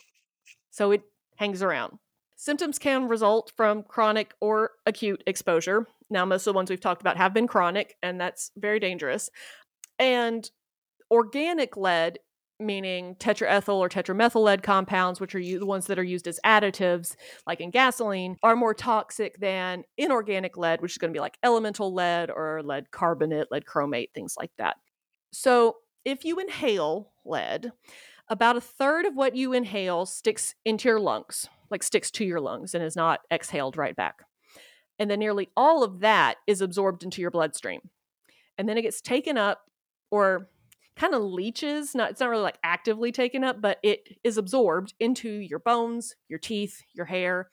[0.72, 1.02] So, it
[1.38, 2.00] hangs around.
[2.36, 5.88] Symptoms can result from chronic or acute exposure.
[6.10, 9.30] Now, most of the ones we've talked about have been chronic, and that's very dangerous.
[10.00, 10.50] And
[11.12, 12.20] organic lead,
[12.60, 17.16] meaning tetraethyl or tetramethyl lead compounds, which are the ones that are used as additives,
[17.46, 21.38] like in gasoline, are more toxic than inorganic lead, which is going to be like
[21.44, 24.78] elemental lead or lead carbonate, lead chromate, things like that.
[25.32, 27.72] So, if you inhale lead,
[28.30, 32.40] about a third of what you inhale sticks into your lungs, like sticks to your
[32.40, 34.24] lungs and is not exhaled right back.
[35.00, 37.82] And then nearly all of that is absorbed into your bloodstream.
[38.58, 39.62] And then it gets taken up
[40.12, 40.50] or
[40.96, 44.94] kind of leaches, not it's not really like actively taken up, but it is absorbed
[45.00, 47.50] into your bones, your teeth, your hair,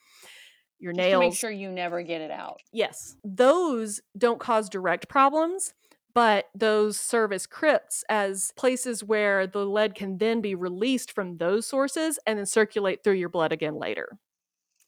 [0.81, 1.23] your Just nails.
[1.23, 2.61] to make sure you never get it out.
[2.73, 3.17] Yes.
[3.25, 5.73] Those don't cause direct problems,
[6.17, 11.37] but those serve as crypts as places where the lead can then be released from
[11.37, 14.17] those sources and then circulate through your blood again later.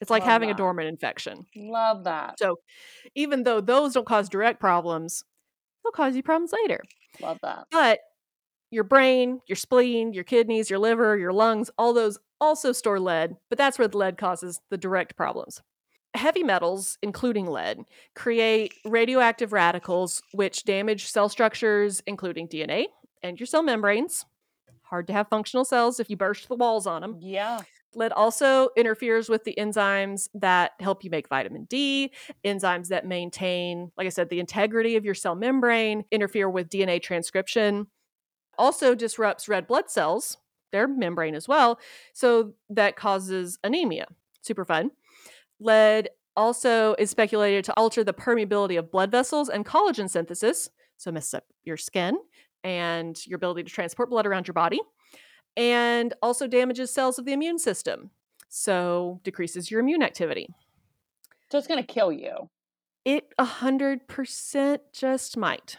[0.00, 1.44] It's like Love having a dormant infection.
[1.54, 2.38] Love that.
[2.38, 2.60] So
[3.14, 5.22] even though those don't cause direct problems,
[5.84, 6.80] they'll cause you problems later.
[7.20, 7.66] Love that.
[7.70, 8.00] But
[8.70, 13.36] your brain, your spleen, your kidneys, your liver, your lungs, all those also store lead,
[13.50, 15.60] but that's where the lead causes the direct problems.
[16.14, 17.84] Heavy metals, including lead,
[18.14, 22.86] create radioactive radicals which damage cell structures, including DNA
[23.22, 24.24] and your cell membranes.
[24.82, 27.18] Hard to have functional cells if you burst the walls on them.
[27.20, 27.60] Yeah.
[27.94, 32.12] Lead also interferes with the enzymes that help you make vitamin D,
[32.44, 37.02] enzymes that maintain, like I said, the integrity of your cell membrane, interfere with DNA
[37.02, 37.86] transcription.
[38.56, 40.36] Also disrupts red blood cells,
[40.72, 41.78] their membrane as well.
[42.12, 44.06] So that causes anemia.
[44.42, 44.90] Super fun.
[45.60, 51.10] Lead also is speculated to alter the permeability of blood vessels and collagen synthesis, so
[51.10, 52.16] mess up your skin
[52.64, 54.80] and your ability to transport blood around your body
[55.56, 58.10] and also damages cells of the immune system.
[58.48, 60.48] So decreases your immune activity.
[61.50, 62.48] So it's going to kill you.
[63.04, 65.76] It 100% just might.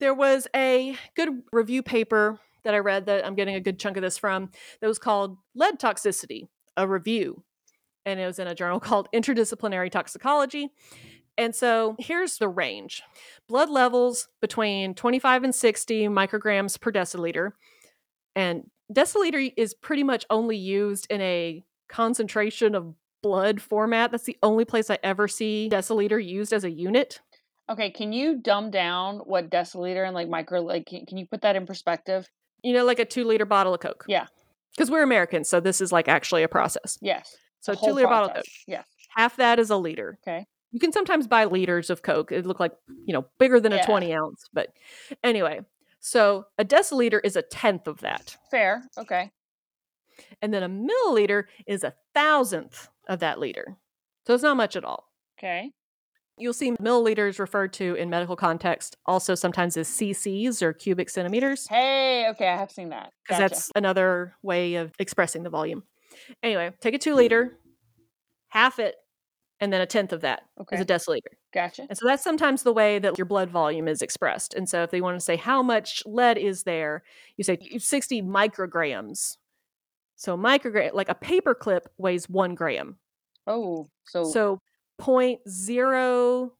[0.00, 3.96] There was a good review paper that I read that I'm getting a good chunk
[3.96, 7.42] of this from that was called Lead Toxicity, a review.
[8.06, 10.70] And it was in a journal called Interdisciplinary Toxicology.
[11.38, 13.02] And so here's the range
[13.48, 17.52] blood levels between 25 and 60 micrograms per deciliter.
[18.34, 24.10] And deciliter is pretty much only used in a concentration of blood format.
[24.12, 27.20] That's the only place I ever see deciliter used as a unit.
[27.68, 31.42] Okay, can you dumb down what deciliter and like micro like can, can you put
[31.42, 32.28] that in perspective?
[32.62, 34.04] You know, like a two liter bottle of Coke.
[34.08, 34.26] Yeah.
[34.76, 36.98] Because we're Americans, so this is like actually a process.
[37.00, 37.36] Yes.
[37.66, 38.36] So two liter bottle uh, of.
[38.36, 38.44] Coke.
[38.66, 38.86] Yes.
[39.14, 40.18] Half that is a liter.
[40.22, 40.46] Okay.
[40.72, 42.32] You can sometimes buy liters of Coke.
[42.32, 42.72] It look like,
[43.06, 44.44] you know, bigger than a 20 ounce.
[44.52, 44.68] But
[45.24, 45.60] anyway,
[46.00, 48.36] so a deciliter is a tenth of that.
[48.50, 48.82] Fair.
[48.98, 49.30] Okay.
[50.42, 53.76] And then a milliliter is a thousandth of that liter.
[54.26, 55.10] So it's not much at all.
[55.38, 55.70] Okay.
[56.38, 61.66] You'll see milliliters referred to in medical context also sometimes as cc's or cubic centimeters,
[61.66, 63.12] Hey, okay, I have seen that.
[63.22, 63.54] because Gotcha.
[63.54, 65.84] that's another way of expressing the volume.
[66.42, 67.58] Anyway, take a two liter,
[68.48, 68.96] half it,
[69.60, 70.82] and then a tenth of that is okay.
[70.82, 71.34] a deciliter.
[71.52, 71.86] Gotcha.
[71.88, 74.54] And so that's sometimes the way that your blood volume is expressed.
[74.54, 77.02] And so if they want to say how much lead is there,
[77.36, 79.38] you say 60 micrograms.
[80.16, 82.96] So microgram, like a paper clip weighs one gram.
[83.46, 84.60] Oh, so, So
[84.98, 86.52] point zero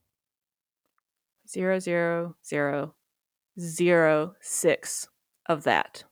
[1.48, 2.94] zero zero zero
[3.58, 5.08] zero six
[5.46, 6.04] of that.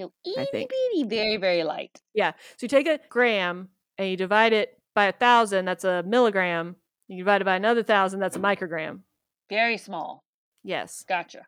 [0.00, 2.00] So itty bitty, very very light.
[2.14, 2.32] Yeah.
[2.32, 6.76] So you take a gram and you divide it by a thousand, that's a milligram.
[7.08, 9.00] You divide it by another thousand, that's a microgram.
[9.48, 10.24] Very small.
[10.62, 11.04] Yes.
[11.08, 11.46] Gotcha.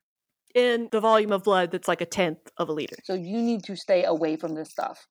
[0.55, 2.97] In the volume of blood that's like a tenth of a liter.
[3.05, 5.07] So you need to stay away from this stuff.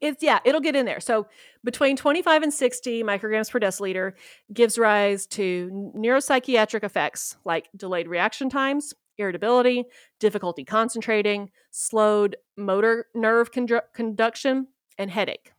[0.00, 1.00] It's yeah, it'll get in there.
[1.00, 1.26] So
[1.64, 4.12] between 25 and 60 micrograms per deciliter
[4.52, 9.84] gives rise to neuropsychiatric effects like delayed reaction times, irritability,
[10.20, 15.52] difficulty concentrating, slowed motor nerve condu- conduction, and headache.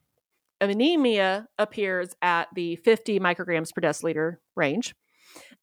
[0.60, 4.96] Anemia appears at the 50 micrograms per deciliter range.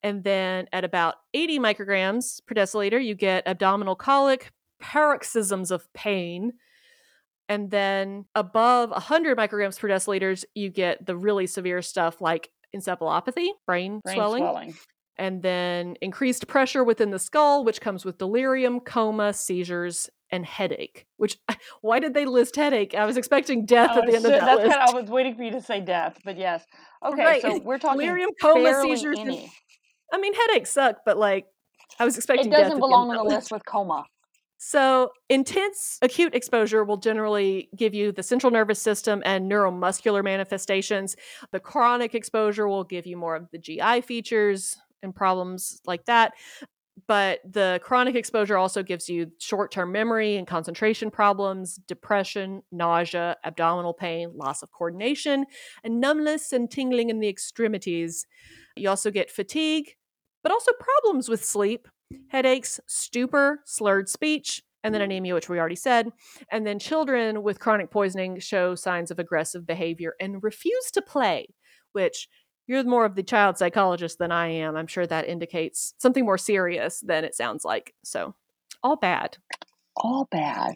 [0.03, 6.53] And then at about 80 micrograms per deciliter, you get abdominal colic, paroxysms of pain,
[7.49, 13.49] and then above 100 micrograms per deciliters, you get the really severe stuff like encephalopathy,
[13.66, 14.74] brain, Brain swelling, swelling.
[15.16, 21.06] And then increased pressure within the skull, which comes with delirium, coma, seizures, and headache.
[21.16, 21.38] Which,
[21.80, 22.94] why did they list headache?
[22.94, 24.76] I was expecting death I at oh, the was end of that that's list.
[24.76, 26.64] kind of, I was waiting for you to say death, but yes.
[27.04, 27.42] Okay, Right.
[27.42, 29.38] so we're talking Delirium, coma, seizures, and-
[30.12, 31.46] I mean, headaches suck, but like,
[31.98, 34.04] I was expecting It doesn't the belong on the list with coma.
[34.56, 41.16] So, intense acute exposure will generally give you the central nervous system and neuromuscular manifestations.
[41.52, 46.32] The chronic exposure will give you more of the GI features and problems like that.
[47.07, 53.36] But the chronic exposure also gives you short term memory and concentration problems, depression, nausea,
[53.44, 55.44] abdominal pain, loss of coordination,
[55.82, 58.26] and numbness and tingling in the extremities.
[58.76, 59.96] You also get fatigue,
[60.42, 61.88] but also problems with sleep
[62.28, 66.11] headaches, stupor, slurred speech, and then anemia, which we already said.
[66.52, 71.48] And then children with chronic poisoning show signs of aggressive behavior and refuse to play,
[71.92, 72.28] which
[72.66, 74.76] you're more of the child psychologist than I am.
[74.76, 77.94] I'm sure that indicates something more serious than it sounds like.
[78.04, 78.34] So,
[78.82, 79.36] all bad.
[79.96, 80.74] All bad.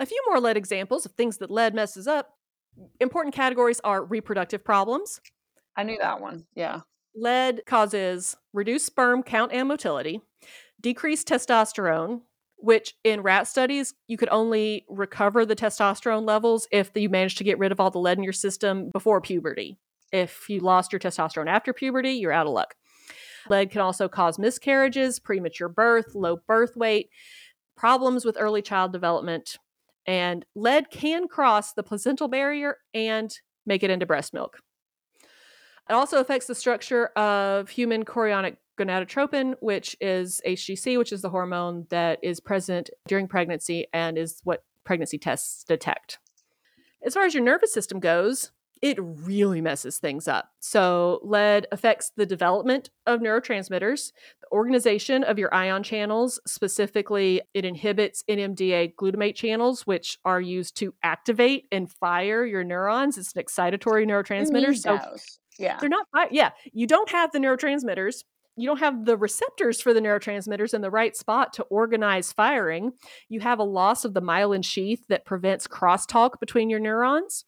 [0.00, 2.34] A few more lead examples of things that lead messes up.
[3.00, 5.20] Important categories are reproductive problems.
[5.76, 6.46] I knew that one.
[6.54, 6.80] Yeah.
[7.14, 10.22] Lead causes reduced sperm count and motility,
[10.80, 12.22] decreased testosterone,
[12.56, 17.44] which in rat studies, you could only recover the testosterone levels if you managed to
[17.44, 19.78] get rid of all the lead in your system before puberty.
[20.12, 22.74] If you lost your testosterone after puberty, you're out of luck.
[23.48, 27.08] Lead can also cause miscarriages, premature birth, low birth weight,
[27.76, 29.58] problems with early child development,
[30.06, 34.58] and lead can cross the placental barrier and make it into breast milk.
[35.88, 41.30] It also affects the structure of human chorionic gonadotropin, which is HCG, which is the
[41.30, 46.18] hormone that is present during pregnancy and is what pregnancy tests detect.
[47.04, 48.52] As far as your nervous system goes,
[48.82, 50.50] it really messes things up.
[50.58, 56.40] So, lead affects the development of neurotransmitters, the organization of your ion channels.
[56.46, 63.16] Specifically, it inhibits NMDA glutamate channels, which are used to activate and fire your neurons.
[63.16, 64.76] It's an excitatory neurotransmitter.
[64.76, 65.16] so.
[65.58, 65.78] Yeah.
[65.78, 68.24] They're not, yeah, you don't have the neurotransmitters.
[68.56, 72.92] You don't have the receptors for the neurotransmitters in the right spot to organize firing.
[73.28, 77.44] You have a loss of the myelin sheath that prevents crosstalk between your neurons.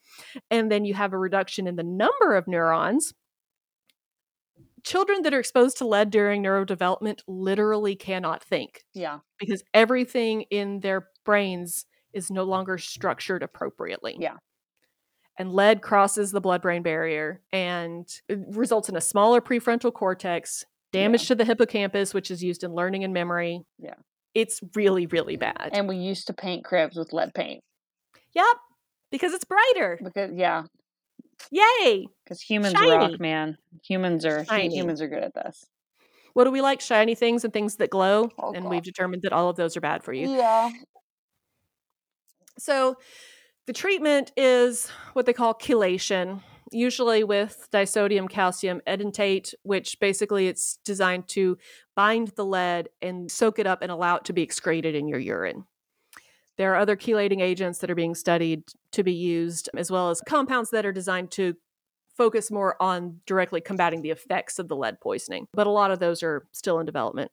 [0.51, 3.13] And then you have a reduction in the number of neurons.
[4.83, 8.85] Children that are exposed to lead during neurodevelopment literally cannot think.
[8.95, 9.19] Yeah.
[9.39, 14.17] Because everything in their brains is no longer structured appropriately.
[14.19, 14.37] Yeah
[15.39, 20.65] and lead crosses the blood brain barrier and uh, results in a smaller prefrontal cortex,
[20.95, 21.29] damage yeah.
[21.29, 23.61] to the hippocampus, which is used in learning and memory.
[23.79, 23.95] Yeah.
[24.35, 25.71] It's really, really bad.
[25.73, 27.63] And we used to paint cribs with lead paint.
[28.35, 28.57] Yep.
[29.11, 29.99] Because it's brighter.
[30.03, 30.63] Because yeah.
[31.51, 32.07] Yay.
[32.25, 32.91] Because humans Shiny.
[32.91, 33.57] rock, man.
[33.87, 34.75] Humans are Shiny.
[34.75, 35.67] humans are good at this.
[36.33, 36.81] What do we like?
[36.81, 38.31] Shiny things and things that glow.
[38.39, 38.71] Oh, and God.
[38.71, 40.31] we've determined that all of those are bad for you.
[40.31, 40.71] Yeah.
[42.59, 42.97] So
[43.67, 46.41] the treatment is what they call chelation,
[46.75, 51.57] usually with disodium calcium edentate, which basically it's designed to
[51.95, 55.19] bind the lead and soak it up and allow it to be excreted in your
[55.19, 55.65] urine.
[56.57, 60.21] There are other chelating agents that are being studied to be used, as well as
[60.21, 61.57] compounds that are designed to
[62.17, 65.49] focus more on directly combating the effects of the lead poisoning.
[65.53, 67.33] But a lot of those are still in development.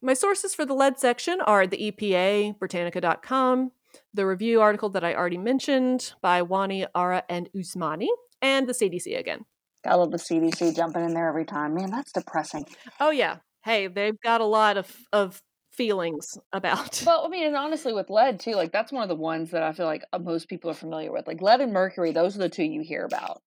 [0.00, 3.72] My sources for the lead section are the EPA, Britannica.com,
[4.14, 8.08] the review article that I already mentioned by Wani, Ara, and Usmani,
[8.42, 9.44] and the CDC again.
[9.86, 11.74] I love the CDC jumping in there every time.
[11.74, 12.66] Man, that's depressing.
[13.00, 13.38] Oh yeah.
[13.64, 15.40] Hey, they've got a lot of of
[15.72, 17.02] feelings about.
[17.06, 19.62] Well, I mean, and honestly, with lead too, like that's one of the ones that
[19.62, 21.26] I feel like uh, most people are familiar with.
[21.26, 23.40] Like lead and mercury, those are the two you hear about,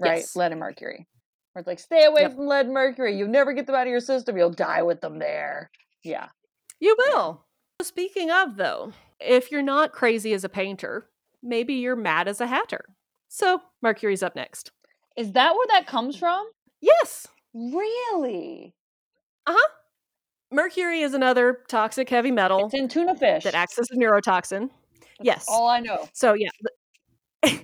[0.00, 0.18] right?
[0.18, 0.36] Yes.
[0.36, 1.06] Lead and mercury.
[1.52, 2.34] Where it's like, stay away yep.
[2.34, 3.16] from lead and mercury.
[3.16, 4.36] You'll never get them out of your system.
[4.36, 5.70] You'll die with them there.
[6.04, 6.28] Yeah.
[6.78, 7.44] You will.
[7.82, 11.08] Speaking of, though, if you're not crazy as a painter,
[11.42, 12.84] maybe you're mad as a hatter.
[13.32, 14.72] So, Mercury's up next.
[15.16, 16.44] Is that where that comes from?
[16.80, 17.28] Yes.
[17.54, 18.74] Really?
[19.46, 19.68] Uh huh.
[20.50, 22.66] Mercury is another toxic heavy metal.
[22.66, 23.44] It's in tuna fish.
[23.44, 24.68] That acts as a neurotoxin.
[24.68, 25.46] That's yes.
[25.48, 26.08] All I know.
[26.12, 26.50] So, yeah.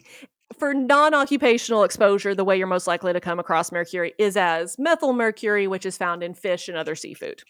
[0.57, 4.79] For non occupational exposure, the way you're most likely to come across mercury is as
[4.79, 7.43] methyl mercury, which is found in fish and other seafood.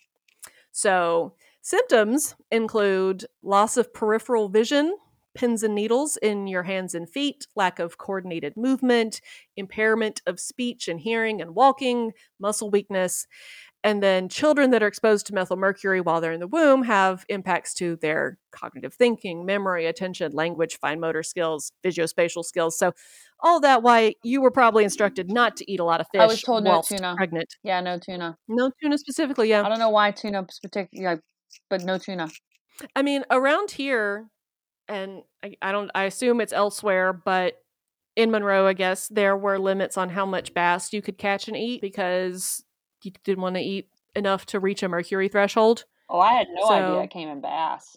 [0.73, 1.35] So,
[1.67, 4.97] Symptoms include loss of peripheral vision,
[5.37, 9.21] pins and needles in your hands and feet, lack of coordinated movement,
[9.57, 13.27] impairment of speech and hearing and walking, muscle weakness.
[13.85, 17.73] And then children that are exposed to methylmercury while they're in the womb have impacts
[17.75, 22.77] to their cognitive thinking, memory, attention, language, fine motor skills, visuospatial skills.
[22.77, 22.93] So
[23.39, 26.21] all that why you were probably instructed not to eat a lot of fish.
[26.21, 27.15] I was told no tuna.
[27.17, 27.55] Pregnant.
[27.63, 28.37] Yeah, no tuna.
[28.49, 29.51] No tuna specifically.
[29.51, 29.63] Yeah.
[29.63, 31.21] I don't know why tuna particularly
[31.71, 32.29] but no tuna.
[32.95, 34.27] I mean, around here,
[34.89, 37.55] and I, I don't, I assume it's elsewhere, but
[38.17, 41.57] in Monroe, I guess there were limits on how much bass you could catch and
[41.57, 42.65] eat because
[43.03, 45.85] you didn't want to eat enough to reach a mercury threshold.
[46.09, 47.97] Oh, I had no idea So- it came in bass.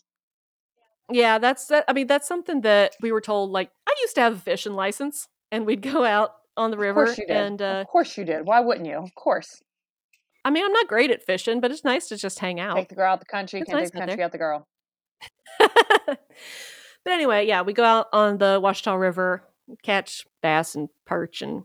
[1.11, 1.85] Yeah, that's that.
[1.87, 3.49] I mean, that's something that we were told.
[3.49, 6.81] Like, I used to have a fishing license, and we'd go out on the Of
[6.81, 7.05] river.
[7.05, 7.35] course you did.
[7.35, 8.45] And uh, of course you did.
[8.45, 8.97] Why wouldn't you?
[8.97, 9.63] Of course.
[10.45, 12.75] I mean, I'm not great at fishing, but it's nice to just hang out.
[12.75, 13.59] Take the girl out the country.
[13.59, 14.25] It's Can't nice take the country there.
[14.25, 14.67] out the girl.
[17.03, 19.43] but anyway, yeah, we go out on the Washita River,
[19.83, 21.63] catch bass and perch, and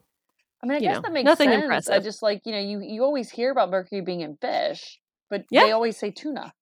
[0.63, 1.61] I mean, I guess know, that makes nothing sense.
[1.61, 2.05] I impressive.
[2.05, 4.99] just like you know, you you always hear about mercury being in fish,
[5.31, 5.65] but Yeah.
[5.65, 6.53] they always say tuna.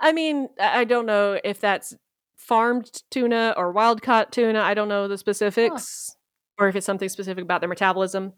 [0.00, 1.94] I mean, I I don't know if that's
[2.36, 4.60] farmed tuna or wild caught tuna.
[4.60, 6.14] I don't know the specifics,
[6.58, 8.34] or if it's something specific about their metabolism.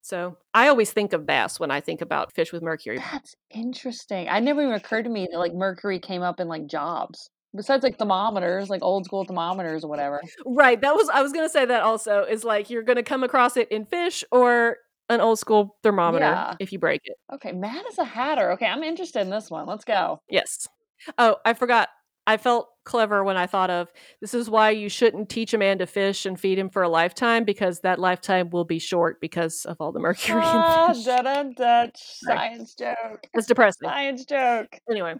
[0.00, 2.98] So I always think of bass when I think about fish with mercury.
[2.98, 4.28] That's interesting.
[4.28, 7.30] I never even occurred to me that like mercury came up in like jobs.
[7.56, 10.20] Besides like thermometers, like old school thermometers or whatever.
[10.46, 10.80] Right.
[10.80, 13.68] That was I was gonna say that also is like you're gonna come across it
[13.70, 14.76] in fish or
[15.08, 16.54] an old school thermometer Yeah.
[16.60, 17.16] if you break it.
[17.32, 18.52] Okay, Matt is a hatter.
[18.52, 19.66] Okay, I'm interested in this one.
[19.66, 20.20] Let's go.
[20.28, 20.68] Yes.
[21.16, 21.88] Oh, I forgot.
[22.26, 23.90] I felt clever when I thought of
[24.20, 26.88] this is why you shouldn't teach a man to fish and feed him for a
[26.90, 31.04] lifetime because that lifetime will be short because of all the mercury Ah, in fish.
[31.06, 33.26] da, da, da, science joke.
[33.32, 33.88] It's depressing.
[33.88, 34.78] Science joke.
[34.90, 35.14] Anyway,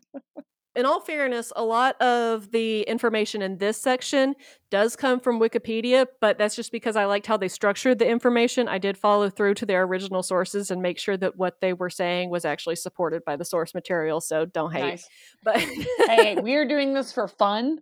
[0.77, 4.35] in all fairness, a lot of the information in this section
[4.71, 8.69] does come from Wikipedia, but that's just because I liked how they structured the information.
[8.69, 11.91] I did follow through to their original sources and make sure that what they were
[11.91, 14.21] saying was actually supported by the source material.
[14.21, 14.83] So don't hate.
[14.83, 15.09] Nice.
[15.45, 17.79] But hey, we are doing this for fun.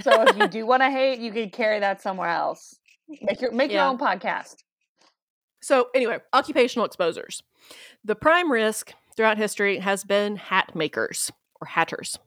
[0.00, 2.78] So if you do want to hate, you can carry that somewhere else.
[3.08, 4.56] Make your make your own podcast.
[5.62, 7.42] So, anyway, occupational exposures.
[8.04, 12.18] The prime risk throughout history has been hat makers or hatters.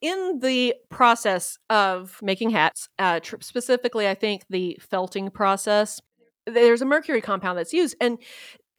[0.00, 6.00] In the process of making hats, uh, tr- specifically, I think the felting process,
[6.46, 8.18] there's a mercury compound that's used, and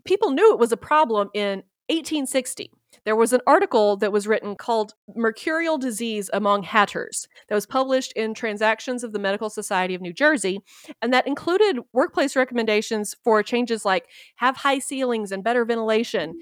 [0.06, 2.72] people knew it was a problem in 1860.
[3.04, 8.12] There was an article that was written called Mercurial Disease Among Hatters that was published
[8.14, 10.60] in Transactions of the Medical Society of New Jersey,
[11.02, 16.36] and that included workplace recommendations for changes like have high ceilings and better ventilation.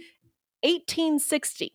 [0.62, 1.74] 1860.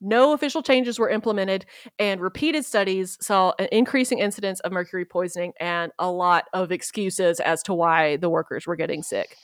[0.00, 1.66] No official changes were implemented,
[1.98, 7.40] and repeated studies saw an increasing incidence of mercury poisoning and a lot of excuses
[7.40, 9.36] as to why the workers were getting sick.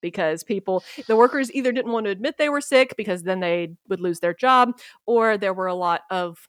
[0.00, 3.74] Because people, the workers either didn't want to admit they were sick because then they
[3.88, 6.48] would lose their job, or there were a lot of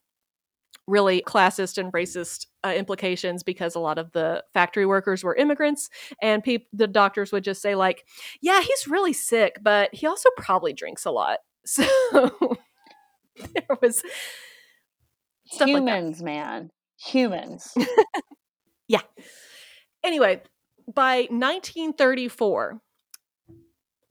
[0.87, 5.89] really classist and racist uh, implications because a lot of the factory workers were immigrants
[6.21, 8.05] and the doctors would just say like
[8.41, 11.85] yeah he's really sick but he also probably drinks a lot so
[13.53, 14.03] there was
[15.45, 15.69] stuff like.
[15.69, 16.69] Humans, man.
[17.05, 17.73] Humans.
[18.89, 19.01] Yeah.
[20.01, 20.43] Anyway
[20.93, 22.79] by 1934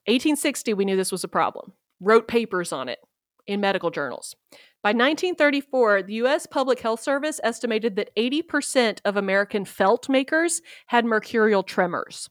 [0.05, 2.99] 1860 we knew this was a problem wrote papers on it
[3.47, 4.37] in medical journals
[4.83, 11.07] by 1934 the us public health service estimated that 80% of american felt makers had
[11.07, 12.29] mercurial tremors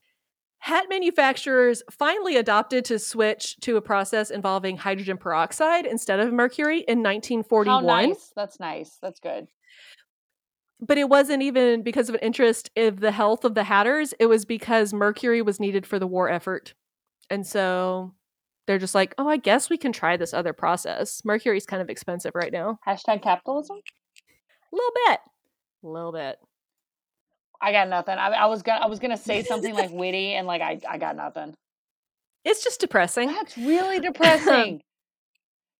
[0.66, 6.80] hat manufacturers finally adopted to switch to a process involving hydrogen peroxide instead of mercury
[6.88, 7.68] in 1941.
[7.68, 8.32] How 1941 nice.
[8.36, 8.97] That's nice.
[8.99, 9.47] That's good.
[10.82, 14.26] but it wasn't even because of an interest in the health of the hatters it
[14.26, 16.74] was because mercury was needed for the war effort
[17.30, 18.13] and so
[18.66, 21.89] they're just like oh i guess we can try this other process mercury's kind of
[21.89, 23.78] expensive right now Hashtag capitalism.
[23.78, 25.20] a little bit
[25.84, 26.38] a little bit
[27.62, 28.18] I got nothing.
[28.18, 30.97] I, I was gonna I was gonna say something like witty and like I, I
[30.97, 31.53] got nothing.
[32.43, 34.82] it's just depressing That's really depressing.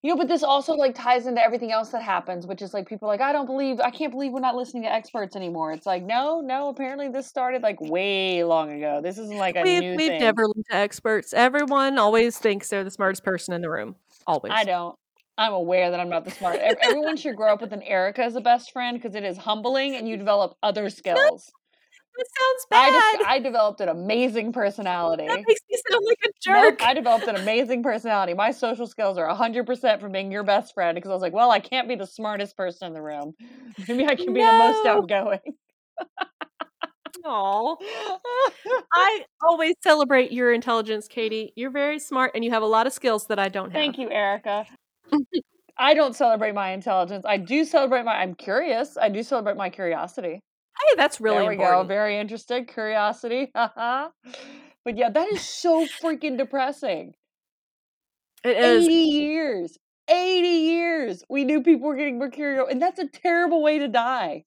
[0.02, 2.88] you know, but this also like ties into everything else that happens, which is like
[2.88, 5.72] people are like, I don't believe I can't believe we're not listening to experts anymore.
[5.72, 9.02] It's like, no, no, apparently this started like way long ago.
[9.04, 10.20] This isn't like a we've, new we've thing.
[10.22, 13.96] never listened to experts everyone always thinks they're the smartest person in the room
[14.28, 14.96] always I don't.
[15.38, 16.58] I'm aware that I'm not the smart.
[16.82, 19.96] Everyone should grow up with an Erica as a best friend because it is humbling
[19.96, 21.52] and you develop other skills.
[22.18, 25.28] That sounds I bad just I developed an amazing personality.
[25.28, 28.34] that makes me sound like a jerk I developed an amazing personality.
[28.34, 31.52] My social skills are 100% from being your best friend because I was like, well,
[31.52, 33.34] I can't be the smartest person in the room.
[33.88, 35.40] Maybe I can be the most outgoing.
[37.26, 37.76] Aw.
[38.94, 41.54] I always celebrate your intelligence, Katie.
[41.56, 43.74] You're very smart and you have a lot of skills that I don't have.
[43.74, 44.66] Thank you, Erica.
[45.78, 47.26] I don't celebrate my intelligence.
[47.28, 48.16] I do celebrate my.
[48.16, 48.98] I'm curious.
[48.98, 50.42] I do celebrate my curiosity.
[50.90, 51.84] Hey, that's really there we important.
[51.84, 51.88] go.
[51.88, 52.68] Very interested.
[52.68, 53.52] Curiosity.
[53.54, 54.12] but
[54.98, 57.14] yeah, that is so freaking depressing.
[58.44, 58.86] It is.
[58.86, 59.78] 80 years.
[60.08, 61.24] 80 years.
[61.30, 64.46] We knew people were getting mercurial, and that's a terrible way to die.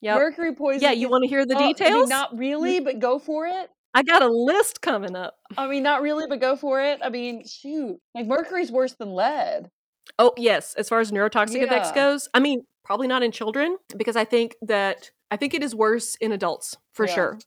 [0.00, 0.16] Yeah.
[0.16, 0.82] Mercury poisoning.
[0.82, 2.08] Yeah, you want to hear the oh, I mean, details?
[2.08, 3.70] not really, but go for it.
[3.94, 5.34] I got a list coming up.
[5.56, 7.00] I mean, not really, but go for it.
[7.02, 7.98] I mean, shoot.
[8.14, 9.70] Like, mercury's worse than lead.
[10.18, 10.74] Oh, yes.
[10.74, 14.56] As far as neurotoxic effects goes, I mean, probably not in children because I think
[14.62, 17.14] that I think it is worse in adults for Yeah.
[17.14, 17.38] sure.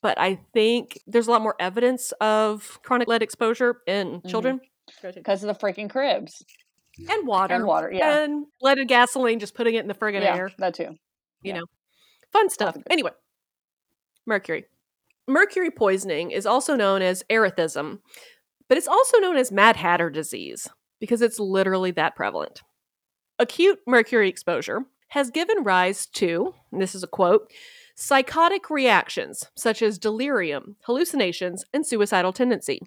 [0.00, 4.30] But I think there's a lot more evidence of chronic lead exposure in Mhm.
[4.30, 4.60] children
[5.02, 6.42] Because of the freaking cribs
[7.06, 7.54] and water.
[7.54, 7.92] and water.
[7.92, 8.20] Yeah.
[8.22, 10.50] And leaded gasoline, just putting it in the friggin' yeah, air.
[10.56, 10.84] that too.
[11.42, 11.58] You yeah.
[11.58, 11.66] know,
[12.32, 12.78] fun stuff.
[12.88, 13.10] Anyway,
[14.26, 14.64] mercury.
[15.28, 18.00] Mercury poisoning is also known as erythism,
[18.68, 20.66] but it's also known as Mad Hatter disease
[20.98, 22.62] because it's literally that prevalent.
[23.38, 27.52] Acute mercury exposure has given rise to, this is a quote,
[27.94, 32.80] psychotic reactions such as delirium, hallucinations, and suicidal tendency.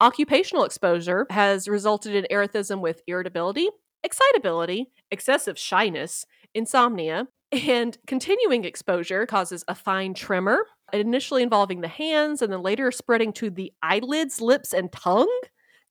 [0.00, 3.68] Occupational exposure has resulted in erythism with irritability,
[4.02, 12.42] excitability, excessive shyness, insomnia, and continuing exposure causes a fine tremor, initially involving the hands
[12.42, 15.40] and then later spreading to the eyelids, lips, and tongue,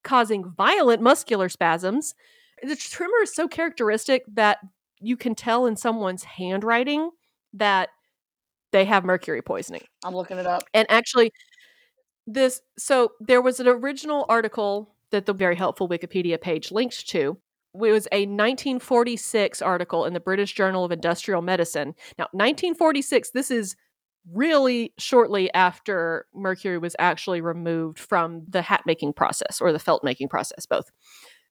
[0.04, 2.14] causing violent muscular spasms.
[2.62, 4.60] The tremor is so characteristic that
[5.04, 7.12] you can tell in someone's handwriting
[7.54, 7.90] that
[8.72, 9.84] they have mercury poisoning.
[10.04, 10.64] I'm looking it up.
[10.74, 11.32] And actually,
[12.26, 17.38] this so there was an original article that the very helpful Wikipedia page linked to.
[17.76, 21.96] It was a 1946 article in the British Journal of Industrial Medicine.
[22.18, 23.76] Now, 1946, this is
[24.32, 30.04] really shortly after mercury was actually removed from the hat making process or the felt
[30.04, 30.92] making process, both.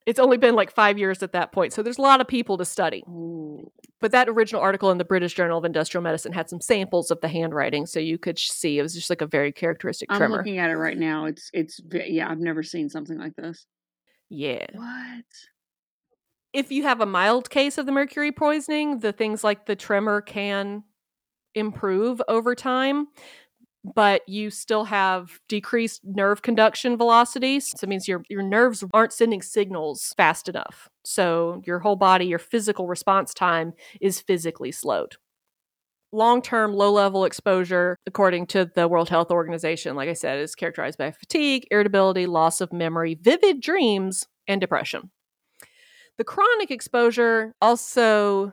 [0.07, 1.73] It's only been like five years at that point.
[1.73, 3.05] So there's a lot of people to study.
[3.09, 3.71] Ooh.
[4.01, 7.21] But that original article in the British Journal of Industrial Medicine had some samples of
[7.21, 10.39] the handwriting, so you could see it was just like a very characteristic I'm tremor.
[10.39, 11.27] looking at it right now.
[11.27, 12.29] It's it's yeah.
[12.29, 13.67] I've never seen something like this.
[14.29, 14.67] Yeah.
[14.73, 15.25] What?
[16.53, 20.21] If you have a mild case of the mercury poisoning, the things like the tremor
[20.21, 20.83] can
[21.55, 23.09] improve over time,
[23.85, 27.73] but you still have decreased nerve conduction velocities.
[27.77, 30.89] So it means your your nerves aren't sending signals fast enough.
[31.05, 35.17] So your whole body, your physical response time is physically slowed.
[36.15, 41.11] Long-term low-level exposure, according to the World Health Organization, like I said, is characterized by
[41.11, 45.11] fatigue, irritability, loss of memory, vivid dreams, and depression.
[46.19, 48.53] The chronic exposure also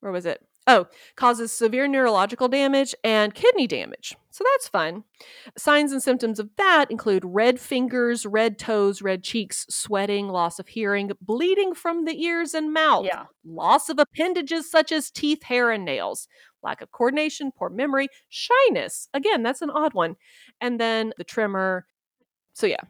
[0.00, 0.44] where was it?
[0.66, 0.86] Oh,
[1.16, 4.16] causes severe neurological damage and kidney damage.
[4.30, 5.04] So that's fun.
[5.58, 10.68] Signs and symptoms of that include red fingers, red toes, red cheeks, sweating, loss of
[10.68, 13.26] hearing, bleeding from the ears and mouth, Yeah.
[13.44, 16.28] loss of appendages such as teeth, hair, and nails,
[16.62, 19.08] lack of coordination, poor memory, shyness.
[19.12, 20.16] Again, that's an odd one.
[20.62, 21.86] And then the tremor.
[22.54, 22.80] So, yeah,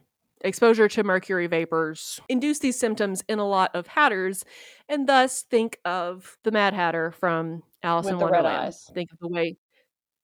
[0.41, 4.43] exposure to mercury vapors induce these symptoms in a lot of hatters,
[4.89, 8.73] and thus think of the Mad Hatter from Alice in Wonderland.
[8.93, 9.57] Think of the way.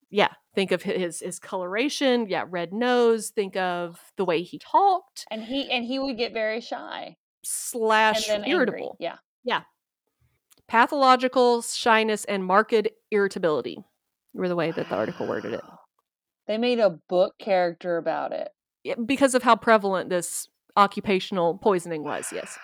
[0.09, 2.27] Yeah, think of his his coloration.
[2.27, 3.29] Yeah, red nose.
[3.29, 5.25] Think of the way he talked.
[5.31, 8.97] And he and he would get very shy Slash irritable.
[8.99, 9.17] angry.
[9.45, 9.61] Yeah.
[10.67, 13.83] pathological shyness and marked irritability
[14.33, 15.61] were the way that the article worded it
[16.47, 18.49] They made a book character about it.
[18.83, 22.57] Yeah, because of how prevalent this occupational poisoning was yes.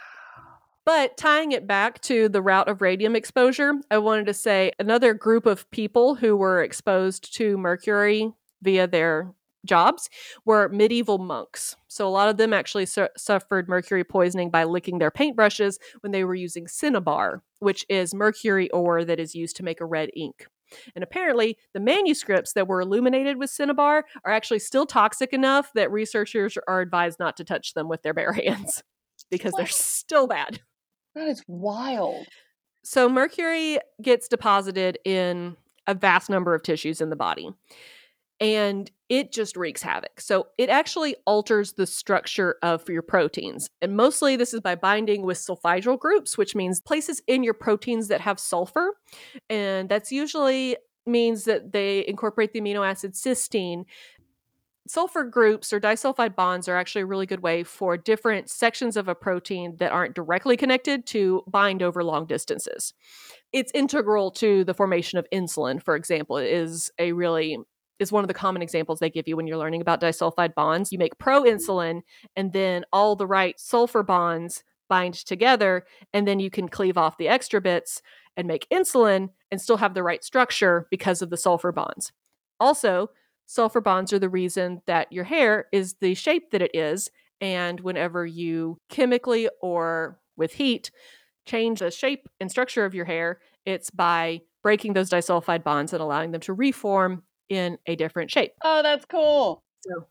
[0.85, 5.13] But tying it back to the route of radium exposure i wanted to say another
[5.13, 9.33] group of people who were exposed to mercury via their
[9.65, 10.09] jobs
[10.45, 11.75] were medieval monks.
[11.87, 16.11] So a lot of them actually su- suffered mercury poisoning by licking their paintbrushes when
[16.11, 20.09] they were using cinnabar which is mercury ore that is used to make a red
[20.15, 20.45] ink
[20.95, 25.91] and apparently, the manuscripts that were illuminated with cinnabar are actually still toxic enough that
[25.91, 28.83] researchers are advised not to touch them with their bare hands
[29.29, 30.61] because they're still bad.
[31.15, 32.27] That is wild.
[32.83, 35.57] So, mercury gets deposited in
[35.87, 37.49] a vast number of tissues in the body
[38.39, 40.19] and it just wreaks havoc.
[40.19, 43.69] So, it actually alters the structure of your proteins.
[43.81, 48.09] And mostly, this is by binding with sulfhydryl groups, which means places in your proteins
[48.09, 48.95] that have sulfur.
[49.49, 53.85] And that's usually means that they incorporate the amino acid cysteine.
[54.87, 59.07] Sulfur groups or disulfide bonds are actually a really good way for different sections of
[59.07, 62.93] a protein that aren't directly connected to bind over long distances.
[63.51, 67.57] It's integral to the formation of insulin, for example, it is a really
[67.99, 70.91] is one of the common examples they give you when you're learning about disulfide bonds.
[70.91, 72.01] You make proinsulin
[72.35, 77.17] and then all the right sulfur bonds bind together and then you can cleave off
[77.17, 78.01] the extra bits
[78.35, 82.11] and make insulin and still have the right structure because of the sulfur bonds.
[82.59, 83.09] Also,
[83.45, 87.09] sulfur bonds are the reason that your hair is the shape that it is.
[87.41, 90.91] And whenever you chemically or with heat
[91.45, 96.01] change the shape and structure of your hair, it's by breaking those disulfide bonds and
[96.01, 98.53] allowing them to reform in a different shape.
[98.63, 99.63] Oh, that's cool.
[99.81, 100.07] So,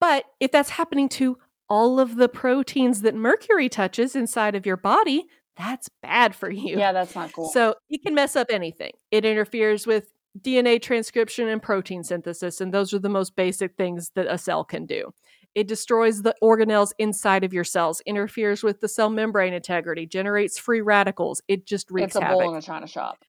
[0.00, 1.38] but if that's happening to
[1.68, 5.26] all of the proteins that mercury touches inside of your body,
[5.56, 6.78] that's bad for you.
[6.78, 7.48] Yeah, that's not cool.
[7.48, 8.92] So it can mess up anything.
[9.10, 14.10] It interferes with DNA transcription and protein synthesis, and those are the most basic things
[14.14, 15.12] that a cell can do.
[15.54, 20.58] It destroys the organelles inside of your cells, interferes with the cell membrane integrity, generates
[20.58, 21.42] free radicals.
[21.48, 22.22] It just wreaks havoc.
[22.22, 22.40] it's a havoc.
[22.40, 23.22] bull in a china shop.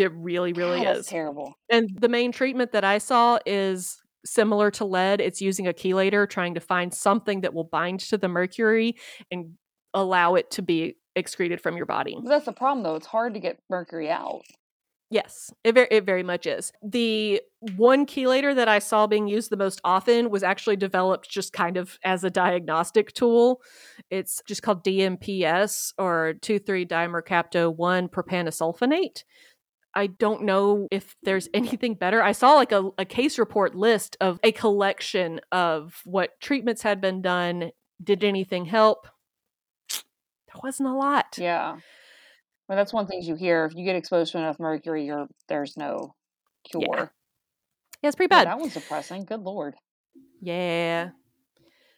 [0.00, 1.06] It really, really God, is.
[1.06, 1.54] Terrible.
[1.70, 5.20] And the main treatment that I saw is similar to lead.
[5.20, 8.96] It's using a chelator, trying to find something that will bind to the mercury
[9.30, 9.54] and
[9.94, 12.16] allow it to be excreted from your body.
[12.24, 12.96] That's the problem, though.
[12.96, 14.42] It's hard to get mercury out.
[15.12, 16.70] Yes, it very, it very much is.
[16.84, 17.42] The
[17.74, 21.76] one chelator that I saw being used the most often was actually developed just kind
[21.76, 23.60] of as a diagnostic tool.
[24.08, 29.24] It's just called DMPS or 2,3-dimercapto 1 propanosulfonate.
[29.94, 32.22] I don't know if there's anything better.
[32.22, 37.00] I saw like a, a case report list of a collection of what treatments had
[37.00, 37.72] been done.
[38.02, 39.08] Did anything help?
[39.90, 41.36] There wasn't a lot.
[41.38, 41.76] Yeah.
[42.68, 43.64] Well, that's one thing you hear.
[43.64, 46.14] If you get exposed to enough mercury, you're there's no
[46.68, 46.82] cure.
[46.82, 47.06] Yeah.
[48.02, 48.46] Yeah, it's pretty Yeah, bad.
[48.48, 49.24] that one's depressing.
[49.24, 49.74] Good lord.
[50.40, 51.10] Yeah.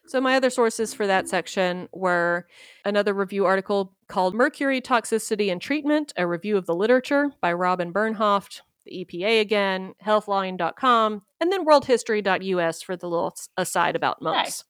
[0.07, 2.45] So my other sources for that section were
[2.85, 7.93] another review article called Mercury Toxicity and Treatment, a review of the literature by Robin
[7.93, 14.37] Bernhoft, the EPA again, healthline.com, and then worldhistory.us for the little aside about monks.
[14.37, 14.63] Nice.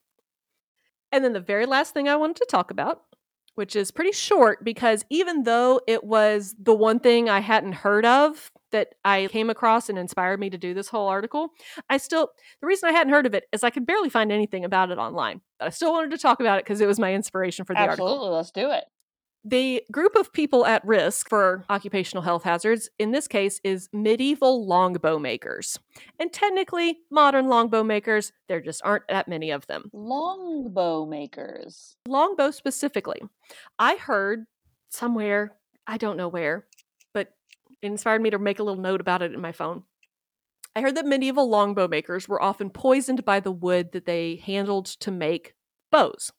[1.11, 3.01] And then the very last thing I wanted to talk about,
[3.55, 8.05] which is pretty short because even though it was the one thing I hadn't heard
[8.05, 11.49] of that I came across and inspired me to do this whole article,
[11.89, 14.65] I still, the reason I hadn't heard of it is I could barely find anything
[14.65, 15.39] about it online.
[15.59, 17.79] But I still wanted to talk about it because it was my inspiration for the
[17.79, 18.07] article.
[18.07, 18.35] Absolutely.
[18.35, 18.83] Let's do it.
[19.45, 24.65] The group of people at risk for occupational health hazards, in this case, is medieval
[24.65, 25.77] longbow makers.
[26.17, 29.89] And technically, modern longbow makers, there just aren't that many of them.
[29.91, 31.97] Longbow makers.
[32.07, 33.21] Longbow specifically.
[33.77, 34.45] I heard
[34.89, 35.57] somewhere,
[35.87, 36.65] I don't know where,
[37.83, 39.83] it inspired me to make a little note about it in my phone.
[40.75, 44.85] I heard that medieval longbow makers were often poisoned by the wood that they handled
[45.01, 45.53] to make
[45.91, 46.31] bows.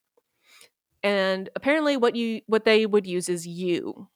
[1.03, 4.09] And apparently what you what they would use is yew.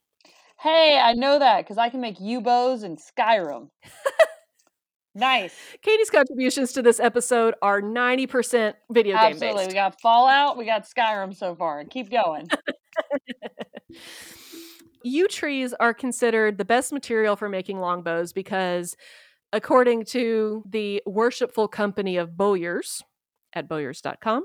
[0.58, 3.68] Hey, I know that because I can make U bows in Skyrim.
[5.14, 5.54] nice.
[5.82, 9.58] Katie's contributions to this episode are 90% video game Absolutely.
[9.58, 9.68] based.
[9.68, 11.84] We got Fallout, we got Skyrim so far.
[11.84, 12.48] Keep going.
[15.02, 18.96] Yew trees are considered the best material for making longbows because,
[19.52, 23.02] according to the worshipful company of bowyers
[23.52, 24.44] at bowyers.com,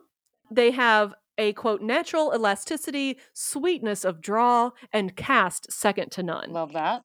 [0.51, 6.51] they have a quote natural elasticity, sweetness of draw, and cast second to none.
[6.51, 7.01] Love that.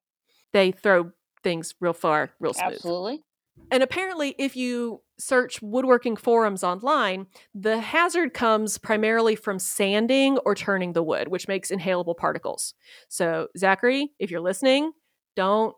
[0.53, 2.75] they throw things real far, real smooth.
[2.75, 3.23] Absolutely.
[3.71, 10.55] And apparently, if you search woodworking forums online, the hazard comes primarily from sanding or
[10.55, 12.75] turning the wood, which makes inhalable particles.
[13.09, 14.93] So, Zachary, if you're listening,
[15.37, 15.75] don't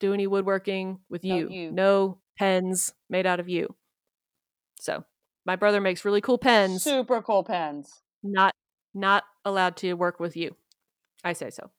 [0.00, 1.70] do any woodworking with No you.
[1.72, 3.74] No pens made out of you.
[4.80, 5.04] So,
[5.46, 6.82] my brother makes really cool pens.
[6.82, 8.02] Super cool pens.
[8.22, 8.54] Not
[8.94, 10.54] not allowed to work with you.
[11.24, 11.70] I say so.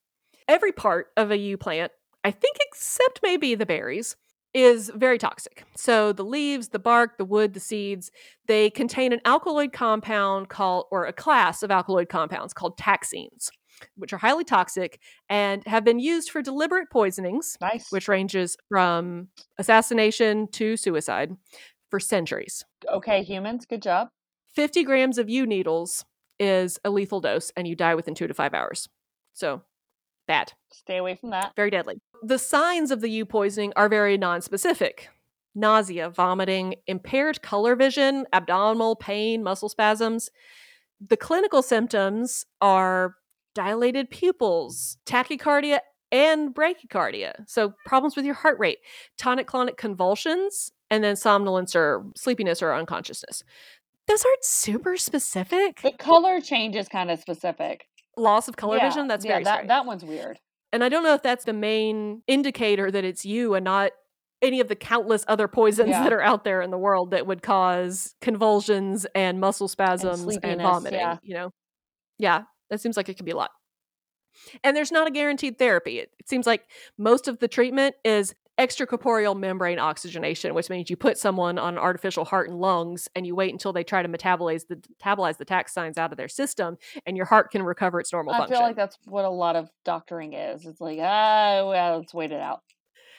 [0.47, 1.91] Every part of a yew plant,
[2.23, 4.15] I think except maybe the berries,
[4.53, 5.63] is very toxic.
[5.75, 8.11] So the leaves, the bark, the wood, the seeds,
[8.47, 13.49] they contain an alkaloid compound called or a class of alkaloid compounds called taxines,
[13.95, 14.99] which are highly toxic
[15.29, 17.91] and have been used for deliberate poisonings, Nice.
[17.91, 21.31] which ranges from assassination to suicide
[21.89, 22.63] for centuries.
[22.91, 24.09] okay, humans, good job.
[24.55, 26.05] 50 grams of yew needles
[26.39, 28.87] is a lethal dose and you die within two to five hours.
[29.33, 29.61] So
[30.27, 31.53] bad, Stay away from that.
[31.55, 31.99] very deadly.
[32.21, 35.09] The signs of the U poisoning are very non-specific.
[35.55, 40.29] Nausea, vomiting, impaired color vision, abdominal pain, muscle spasms.
[41.05, 43.15] The clinical symptoms are
[43.53, 45.79] dilated pupils, tachycardia,
[46.11, 47.33] and bradycardia.
[47.47, 48.79] So problems with your heart rate,
[49.17, 53.43] tonic-clonic convulsions, and then somnolence or sleepiness or unconsciousness.
[54.07, 55.81] Those aren't super specific.
[55.81, 57.85] The color change is kind of specific.
[58.17, 59.67] Loss of color Yeah, vision, that's yeah, very that, strange.
[59.69, 60.39] that one's weird.
[60.71, 63.91] and I don't know if that's the main indicator that it's you and not
[64.41, 66.03] any of the countless other poisons Yeah.
[66.03, 70.31] that are out there in the world that would cause convulsions and muscle spasms and,
[70.31, 70.99] sleepiness, vomiting.
[70.99, 71.17] yeah.
[71.23, 71.51] You know,
[72.19, 73.51] yeah, that seems like it could be a lot.
[74.63, 75.99] And there's not a guaranteed therapy.
[75.99, 76.63] It, it seems like
[76.97, 82.23] most of the treatment is extracorporeal membrane oxygenation, which means you put someone on artificial
[82.25, 85.73] heart and lungs and you wait until they try to metabolize the metabolize the tax
[85.73, 88.55] signs out of their system and your heart can recover its normal I function.
[88.55, 90.65] I feel like that's what a lot of doctoring is.
[90.65, 92.61] It's like, ah, well, let's wait it out.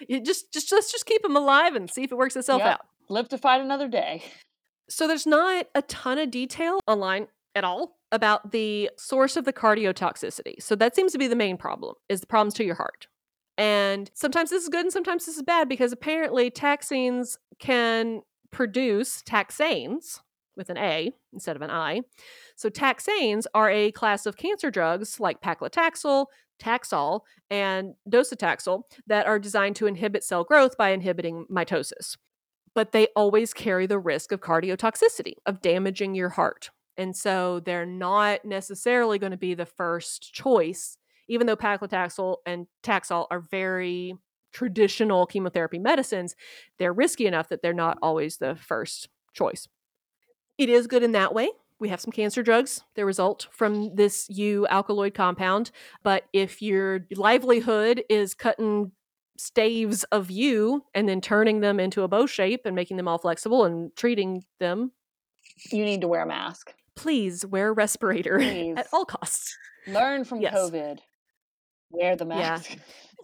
[0.08, 2.72] You just just let's just keep them alive and see if it works itself Yep.
[2.72, 2.80] out.
[3.08, 4.22] Live to fight another day.
[4.88, 7.28] So there's not a ton of detail online.
[7.56, 10.60] at all about the source of the cardiotoxicity.
[10.60, 13.06] So that seems to be the main problem is the problems to your heart.
[13.56, 19.22] And sometimes this is good and sometimes this is bad because apparently taxanes can produce
[19.22, 20.20] taxanes
[20.56, 22.02] with an A instead of an I.
[22.56, 26.26] So taxanes are a class of cancer drugs like paclitaxel,
[26.60, 32.16] Taxol, and docetaxel that are designed to inhibit cell growth by inhibiting mitosis.
[32.74, 36.70] But they always carry the risk of cardiotoxicity, of damaging your heart.
[36.96, 40.96] And so they're not necessarily going to be the first choice,
[41.28, 44.14] even though paclitaxel and Taxol are very
[44.52, 46.34] traditional chemotherapy medicines,
[46.78, 49.66] they're risky enough that they're not always the first choice.
[50.58, 51.50] It is good in that way.
[51.80, 55.72] We have some cancer drugs that result from this yew alkaloid compound.
[56.04, 58.92] But if your livelihood is cutting
[59.36, 63.18] staves of yew and then turning them into a bow shape and making them all
[63.18, 64.92] flexible and treating them,
[65.72, 66.72] You need to wear a mask.
[66.94, 68.76] please wear a respirator Please.
[68.78, 69.58] at all costs.
[69.88, 70.54] Learn from Yes.
[70.54, 71.00] COVID.
[71.94, 72.60] Wear the Yeah.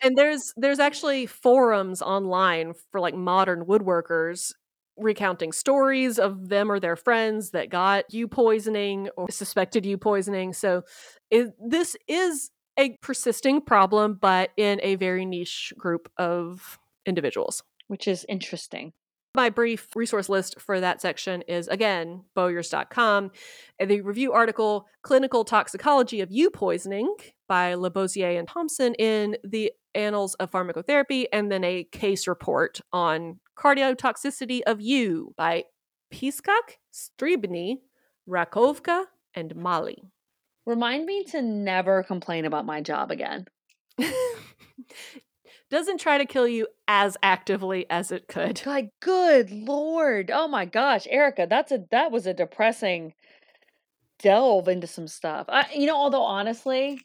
[0.03, 4.53] and there's there's actually forums online for like modern woodworkers
[4.97, 10.53] recounting stories of them or their friends that got yew poisoning or suspected yew poisoning
[10.53, 10.83] so
[11.31, 18.07] it, this is a persisting problem but in a very niche group of individuals Which
[18.07, 18.93] is interesting.
[19.35, 23.31] my brief resource list for that section is again bowyers.com
[23.79, 27.15] and the review article clinical toxicology of yew poisoning
[27.51, 33.41] by Labossiere and thompson in the annals of pharmacotherapy and then a case report on
[33.59, 35.65] cardiotoxicity of yew by
[36.15, 37.79] piskak stribny
[38.29, 39.03] rakovka
[39.35, 39.99] and mali
[40.65, 43.47] Remind me to never complain about my job again.
[45.71, 50.31] doesn't try to kill you as actively as it could Like, good lord.
[50.33, 53.15] Oh my gosh, Erica, that's a that was a depressing
[54.21, 55.47] delve into some stuff.
[55.49, 57.01] I, you know, although honestly,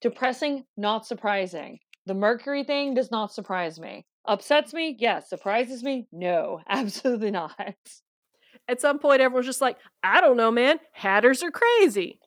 [0.00, 1.78] depressing, not surprising.
[2.06, 4.06] The Mercury thing does not surprise me.
[4.26, 4.96] Upsets me?
[4.98, 5.28] Yes.
[5.28, 6.06] Surprises me?
[6.12, 7.52] No, absolutely not.
[8.68, 12.18] at some point everyone's just like i don't know man hatters are crazy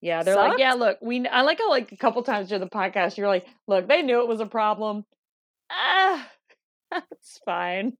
[0.00, 1.26] Yeah, they're like, yeah, look, we.
[1.26, 4.20] I like how like a couple times during the podcast, you're like, look, they knew
[4.20, 5.04] it was a problem.
[5.70, 6.28] Ah,
[7.10, 7.94] it's fine.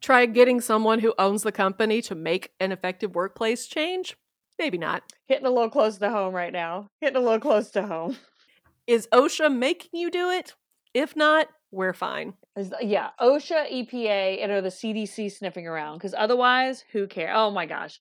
[0.00, 4.16] try getting someone who owns the company to make an effective workplace change?
[4.58, 5.02] Maybe not.
[5.28, 6.88] Hitting a little close to home right now.
[7.00, 8.16] Hitting a little close to home.
[8.86, 10.54] Is OSHA making you do it?
[10.94, 12.34] If not, we're fine.
[12.56, 17.32] Is- uh, Yeah, OSHA, EPA, and or the CDC sniffing around because otherwise, who cares?
[17.34, 18.00] Oh my gosh,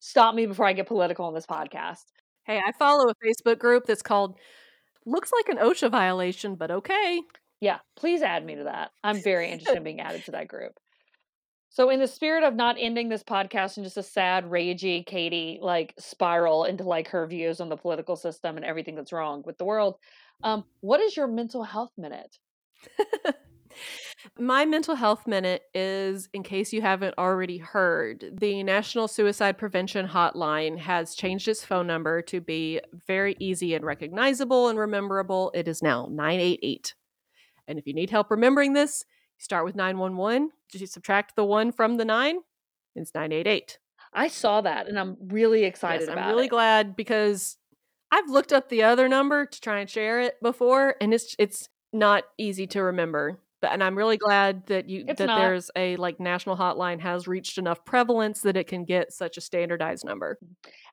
[0.00, 2.04] stop me before I get political on this podcast.
[2.44, 4.38] Hey, I follow a Facebook group that's called
[5.08, 7.22] Looks like an OSHA violation, but okay.
[7.60, 8.90] Yeah, please add me to that.
[9.04, 10.72] I'm very interested in being added to that group.
[11.76, 15.58] So, in the spirit of not ending this podcast in just a sad, ragey Katie
[15.60, 19.58] like spiral into like her views on the political system and everything that's wrong with
[19.58, 19.96] the world,
[20.42, 22.38] um, what is your mental health minute?
[24.38, 30.08] My mental health minute is, in case you haven't already heard, the National Suicide Prevention
[30.08, 35.50] Hotline has changed its phone number to be very easy and recognizable and rememberable.
[35.54, 36.94] It is now 988.
[37.68, 39.04] And if you need help remembering this,
[39.38, 42.38] start with 911, you subtract the one from the nine,
[42.94, 43.78] it's 988.
[44.12, 46.50] I saw that and I'm really excited Yes, I'm really it.
[46.50, 47.56] glad because
[48.10, 51.68] I've looked up the other number to try and share it before, and it's it's
[51.92, 53.38] not easy to remember.
[53.70, 55.38] And I'm really glad that you It's that not.
[55.38, 59.40] there's a like national hotline has reached enough prevalence that it can get such a
[59.40, 60.38] standardized number.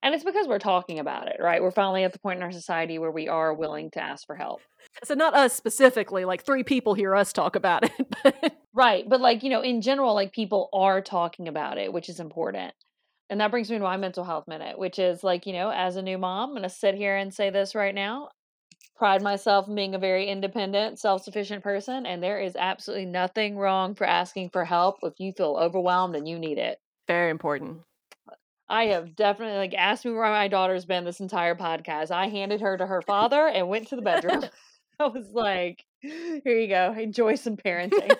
[0.02, 1.62] And it's because we're talking about it, right?
[1.62, 4.36] We're finally at the point in our society where we are willing to ask for
[4.36, 4.62] help.
[5.04, 7.92] So not us specifically, like three people hear us talk about it.
[8.24, 9.08] But Right.
[9.08, 12.74] But like, you know, in general, like people are talking about it, which is important.
[13.30, 15.96] And that brings me to my mental health minute, which is like, you know, as
[15.96, 18.30] a new mom, I'm going to sit here and say this right now.
[19.04, 22.06] Pride myself in being a very independent, self sufficient person.
[22.06, 26.26] And there is absolutely nothing wrong for asking for help if you feel overwhelmed and
[26.26, 26.80] you need it.
[27.06, 27.82] very important.
[28.70, 32.12] I have definitely like asked me where my daughter's been this entire podcast.
[32.12, 34.46] I handed her to her father and went to the bedroom.
[35.02, 36.96] I was like, here you go.
[36.98, 38.16] Enjoy some parenting.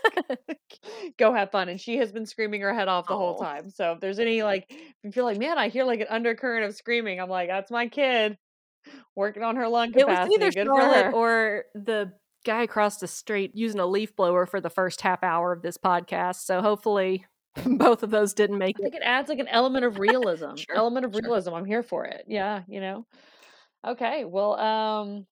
[1.18, 1.70] go have fun.
[1.70, 3.42] And she has been screaming her head off the whole oh.
[3.42, 3.70] time.
[3.70, 6.66] So if there's any like if you feel like, man, I hear like an undercurrent
[6.66, 8.38] of screaming, I'm like, that's my kid
[9.16, 10.36] working on her lung capacity.
[10.36, 12.14] It was either Good Charlotte or the
[12.46, 15.78] guy across the street using a leaf blower for the first half hour of this
[15.78, 16.46] podcast.
[16.46, 17.26] So hopefully
[17.66, 18.84] both of those didn't make it.
[18.84, 18.92] I it.
[18.92, 20.56] think it adds like an element of realism.
[20.56, 21.22] Sure, element of sure.
[21.22, 21.54] realism.
[21.54, 22.26] I'm here for it.
[22.28, 23.06] Yeah, you know.
[23.86, 25.26] Okay, well, um,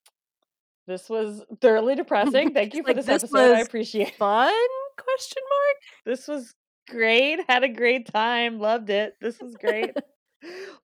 [0.88, 2.54] this was thoroughly depressing.
[2.54, 3.56] Thank you for like, this, this episode.
[3.56, 4.16] I appreciate it.
[4.16, 4.52] Fun?
[4.98, 5.78] Question mark.
[6.06, 6.54] This was
[6.90, 7.40] great.
[7.48, 8.60] Had a great time.
[8.60, 9.16] Loved it.
[9.22, 9.92] This was great.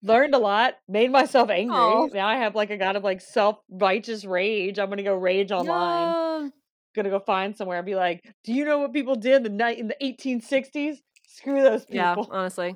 [0.04, 1.76] Learned a lot, made myself angry.
[1.76, 2.08] Aw.
[2.14, 4.80] Now I have like a kind of like self righteous rage.
[4.80, 6.46] I'm gonna go rage online.
[6.46, 6.50] Yeah.
[6.96, 9.78] Gonna go find somewhere and be like, "Do you know what people did the night
[9.80, 11.02] in the 1860s?
[11.28, 11.96] Screw those people.
[11.98, 12.76] Yeah, honestly.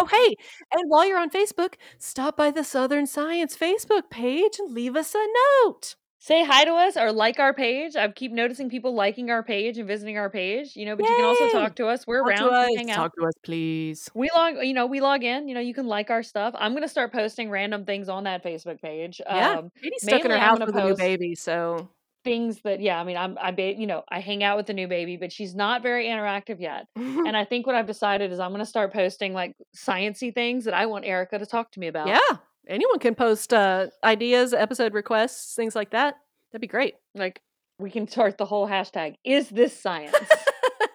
[0.00, 0.36] Oh, hey,
[0.72, 5.14] and while you're on Facebook, stop by the Southern Science Facebook page and leave us
[5.14, 5.26] a
[5.64, 5.96] note.
[6.20, 7.94] Say hi to us or like our page.
[7.94, 10.74] I keep noticing people liking our page and visiting our page.
[10.76, 12.06] You know, but you can also talk to us.
[12.08, 12.48] We're Talk around.
[12.50, 12.70] to us.
[12.76, 12.96] hang out.
[12.96, 14.10] Talk to us, please.
[14.14, 15.46] We log, you know, we log in.
[15.46, 16.54] You know, you can like our stuff.
[16.58, 19.20] I'm gonna start posting random things on that Facebook page.
[19.24, 21.88] Yeah, Um, Katie's stuck in her house with a new baby, so
[22.24, 24.74] things that, yeah, I mean, I'm, I, ba- you know, I hang out with the
[24.74, 26.86] new baby, but she's not very interactive yet.
[26.96, 30.74] And I think what I've decided is I'm gonna start posting like sciency things that
[30.74, 32.08] I want Erica to talk to me about.
[32.08, 32.38] yeah,
[32.68, 36.16] anyone can post uh, ideas, episode requests, things like that.
[36.52, 36.94] That'd be great.
[37.14, 37.40] Like
[37.78, 39.14] we can start the whole hashtag.
[39.24, 40.16] Is this science?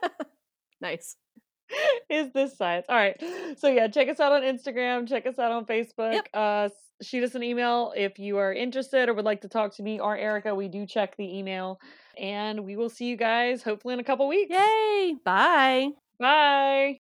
[0.81, 1.15] nice.
[2.09, 2.85] is this science?
[2.89, 3.21] All right.
[3.57, 5.07] So yeah, check us out on Instagram.
[5.07, 6.13] Check us out on Facebook.
[6.13, 6.27] Yep.
[6.33, 6.69] Uh,
[7.01, 9.99] shoot us an email if you are interested or would like to talk to me
[9.99, 10.53] or Erica.
[10.53, 11.79] We do check the email,
[12.17, 14.51] and we will see you guys hopefully in a couple weeks.
[14.51, 15.15] Yay!
[15.23, 15.89] Bye.
[16.19, 17.02] Bye.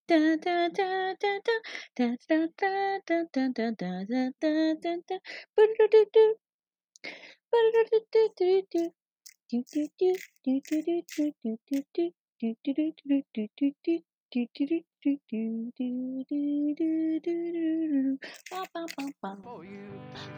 [19.43, 19.87] For you,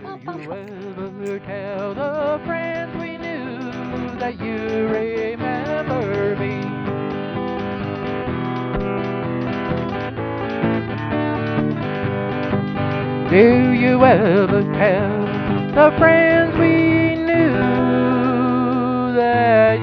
[0.02, 6.63] do you ever tell the friends we knew that you remember me?
[13.34, 15.26] Do you ever tell
[15.74, 17.56] the friends we knew
[19.16, 19.80] that